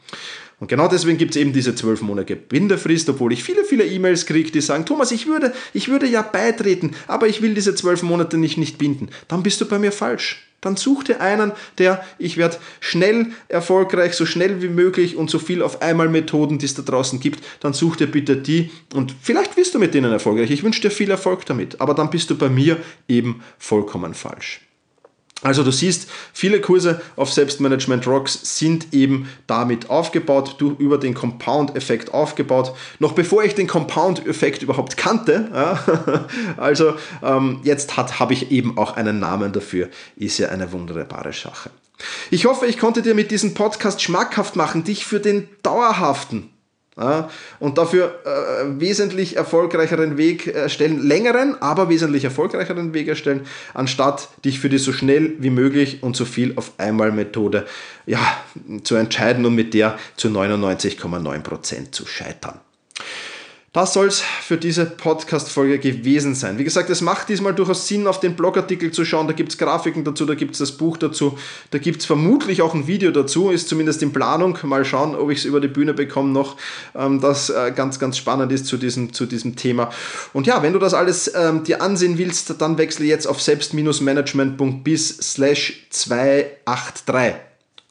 Und 0.59 0.69
genau 0.69 0.89
deswegen 0.89 1.19
gibt 1.19 1.33
es 1.33 1.41
eben 1.41 1.53
diese 1.53 1.75
zwölfmonatige 1.75 2.41
Bindefrist, 2.41 3.11
obwohl 3.11 3.33
ich 3.33 3.45
viele, 3.45 3.65
viele 3.65 3.85
E-Mails 3.85 4.25
kriege, 4.25 4.51
die 4.51 4.63
sagen, 4.63 4.87
Thomas, 4.87 5.13
ich 5.13 5.27
würde, 5.27 5.53
ich 5.75 5.89
würde 5.89 6.07
ja 6.07 6.23
beitreten, 6.23 6.95
aber 7.07 7.29
ich 7.29 7.43
will 7.43 7.53
diese 7.53 7.75
zwölf 7.75 8.03
Monate 8.03 8.39
nicht, 8.39 8.57
nicht 8.57 8.79
binden. 8.79 9.11
Dann 9.29 9.43
bist 9.43 9.61
du 9.61 9.67
bei 9.67 9.79
mir 9.79 9.93
falsch. 9.93 10.43
Dann 10.63 10.77
such 10.77 11.05
dir 11.05 11.21
einen, 11.21 11.53
der, 11.77 12.03
ich 12.19 12.39
werde 12.39 12.57
schnell 12.81 13.27
erfolgreich, 13.49 14.15
so 14.15 14.25
schnell 14.25 14.63
wie 14.63 14.69
möglich 14.69 15.15
und 15.15 15.31
so 15.31 15.39
viel 15.39 15.63
auf 15.63 15.83
einmal 15.83 16.09
Methoden, 16.09 16.59
die 16.59 16.65
es 16.65 16.75
da 16.75 16.83
draußen 16.83 17.21
gibt, 17.21 17.45
dann 17.61 17.75
such 17.75 17.97
dir 17.97 18.07
bitte 18.07 18.37
die 18.37 18.71
und 18.95 19.15
vielleicht 19.21 19.59
wirst 19.59 19.75
du 19.75 19.79
mit 19.79 19.93
denen 19.93 20.11
erfolgreich. 20.11 20.51
Ich 20.51 20.63
wünsche 20.63 20.81
dir 20.81 20.91
viel 20.91 21.11
Erfolg 21.11 21.45
damit, 21.45 21.81
aber 21.83 21.93
dann 21.93 22.09
bist 22.09 22.31
du 22.31 22.39
bei 22.39 22.49
mir 22.49 22.79
eben 23.07 23.43
vollkommen 23.59 24.15
falsch. 24.15 24.66
Also 25.43 25.63
du 25.63 25.71
siehst, 25.71 26.09
viele 26.33 26.63
Kurse 26.63 27.03
auf 27.15 27.31
Selbstmanagement 27.31 28.07
Rocks 28.07 28.59
sind 28.59 28.95
eben 28.95 29.29
damit 29.47 29.91
aufgebaut, 29.91 30.57
du, 30.59 30.75
über 30.79 30.97
den 30.97 31.13
Compound-Effekt 31.13 32.15
aufgebaut. 32.15 32.75
Noch 33.01 33.13
bevor 33.13 33.45
ich 33.45 33.55
den 33.55 33.67
Compound-Effekt 33.67 34.63
überhaupt 34.63 34.97
kannte, 34.97 35.51
ja, 35.53 36.25
also 36.57 36.95
ähm, 37.23 37.61
jetzt 37.65 37.97
habe 37.97 38.33
ich 38.33 38.51
eben 38.51 38.79
auch 38.79 38.97
einen 38.97 39.19
Namen 39.19 39.53
dafür, 39.53 39.89
ist 40.17 40.39
ja 40.39 40.49
eine 40.49 40.73
wunderbare 40.73 41.35
Sache. 41.35 41.71
Ich 42.31 42.47
hoffe, 42.47 42.67
ich 42.67 42.79
konnte 42.79 43.03
dir 43.03 43.15
mit 43.15 43.31
diesem 43.31 43.53
Podcast 43.53 44.03
schmackhaft 44.03 44.57
machen, 44.57 44.85
dich 44.85 45.05
für 45.05 45.21
den 45.21 45.49
dauerhaften 45.63 46.51
und 47.61 47.77
dafür 47.77 48.21
äh, 48.25 48.81
wesentlich 48.81 49.37
erfolgreicheren 49.37 50.17
Weg 50.17 50.47
erstellen, 50.47 51.07
längeren, 51.07 51.61
aber 51.61 51.91
wesentlich 51.91 52.25
erfolgreicheren 52.25 52.95
Weg 52.95 53.09
erstellen, 53.09 53.47
anstatt 53.75 54.29
dich 54.45 54.61
für 54.61 54.71
die 54.71 54.79
so 54.79 54.93
schnell 54.93 55.35
wie 55.39 55.51
möglich 55.51 56.03
und 56.03 56.17
so 56.17 56.25
viel 56.25 56.55
auf 56.57 56.73
einmal 56.79 57.13
Methode 57.13 57.67
ja, 58.07 58.21
zu 58.83 58.95
entscheiden 58.95 59.45
und 59.45 59.55
mit 59.55 59.75
der 59.75 59.99
zu 60.17 60.29
99,9% 60.29 61.93
zu 61.93 62.07
scheitern. 62.07 62.61
Das 63.77 63.93
soll 63.93 64.07
es 64.07 64.21
für 64.21 64.57
diese 64.57 64.87
Podcast-Folge 64.87 65.79
gewesen 65.79 66.35
sein. 66.35 66.57
Wie 66.57 66.65
gesagt, 66.65 66.89
es 66.89 67.03
macht 67.03 67.29
diesmal 67.29 67.53
durchaus 67.53 67.87
Sinn, 67.87 68.07
auf 68.07 68.21
den 68.21 68.35
Blogartikel 68.35 68.91
zu 68.91 69.05
schauen. 69.05 69.27
Da 69.27 69.35
gibt 69.35 69.53
es 69.53 69.59
Grafiken 69.59 70.03
dazu, 70.03 70.25
da 70.25 70.35
gibt 70.35 70.53
es 70.53 70.61
das 70.61 70.73
Buch 70.73 70.97
dazu, 70.97 71.37
da 71.73 71.77
gibt 71.77 72.01
es 72.01 72.07
vermutlich 72.07 72.63
auch 72.63 72.73
ein 72.73 72.87
Video 72.87 73.11
dazu, 73.11 73.51
ist 73.51 73.69
zumindest 73.69 74.03
in 74.03 74.15
Planung. 74.15 74.57
Mal 74.63 74.87
schauen, 74.87 75.15
ob 75.15 75.31
ich 75.31 75.41
es 75.41 75.45
über 75.45 75.61
die 75.61 75.69
Bühne 75.69 75.93
bekomme 75.93 76.31
noch, 76.31 76.57
ähm, 76.95 77.21
das 77.21 77.51
äh, 77.51 77.71
ganz, 77.77 77.99
ganz 77.99 78.17
spannend 78.17 78.51
ist 78.51 78.65
zu 78.65 78.79
diesem, 78.79 79.13
zu 79.13 79.27
diesem 79.27 79.57
Thema. 79.57 79.91
Und 80.33 80.47
ja, 80.47 80.63
wenn 80.63 80.73
du 80.73 80.79
das 80.79 80.95
alles 80.95 81.31
ähm, 81.35 81.63
dir 81.63 81.83
ansehen 81.83 82.17
willst, 82.17 82.59
dann 82.59 82.79
wechsle 82.79 83.05
jetzt 83.05 83.27
auf 83.27 83.43
selbst-management.bis 83.43 85.19
slash 85.19 85.87
283 85.91 87.46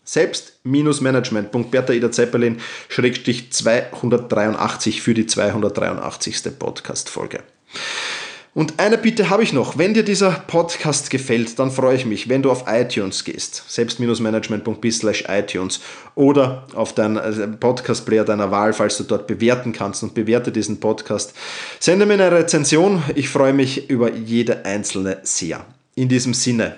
selbst-management.bertha 0.06 1.94
Ida 1.94 2.12
Zeppelin 2.12 2.60
Schrägstrich 2.88 3.52
283 3.52 5.02
für 5.02 5.13
die 5.13 5.28
283. 5.28 6.58
Podcast-Folge. 6.58 7.44
Und 8.56 8.80
eine 8.80 8.98
Bitte 8.98 9.30
habe 9.30 9.44
ich 9.44 9.52
noch. 9.52 9.78
Wenn 9.78 9.94
dir 9.94 10.04
dieser 10.04 10.32
Podcast 10.32 11.10
gefällt, 11.10 11.60
dann 11.60 11.72
freue 11.72 11.98
ich 11.98 12.06
mich, 12.06 12.30
wenn 12.30 12.41
du 12.41 12.50
auf 12.50 12.63
iTunes 12.68 13.26
gehst. 13.26 13.65
Selbst-management.bis 13.68 15.04
iTunes 15.28 15.82
oder 16.15 16.65
auf 16.74 16.96
deinen 16.96 17.18
äh, 17.18 17.48
Podcast-Player 17.50 18.24
deiner 18.24 18.52
Wahl, 18.52 18.72
falls 18.72 18.96
du 18.96 19.04
dort 19.04 19.28
bewerten 19.28 19.74
kannst 19.74 20.04
und 20.04 20.13
bewerte 20.13 20.54
diesen 20.54 20.80
Podcast. 20.80 21.34
Sende 21.82 22.06
mir 22.06 22.13
eine 22.13 22.32
Rezension. 22.32 23.04
Ich 23.15 23.28
freue 23.28 23.52
mich 23.52 23.89
über 23.89 24.13
jede 24.13 24.63
einzelne 24.63 25.18
sehr. 25.24 25.65
In 25.96 26.08
diesem 26.08 26.34
Sinne, 26.34 26.78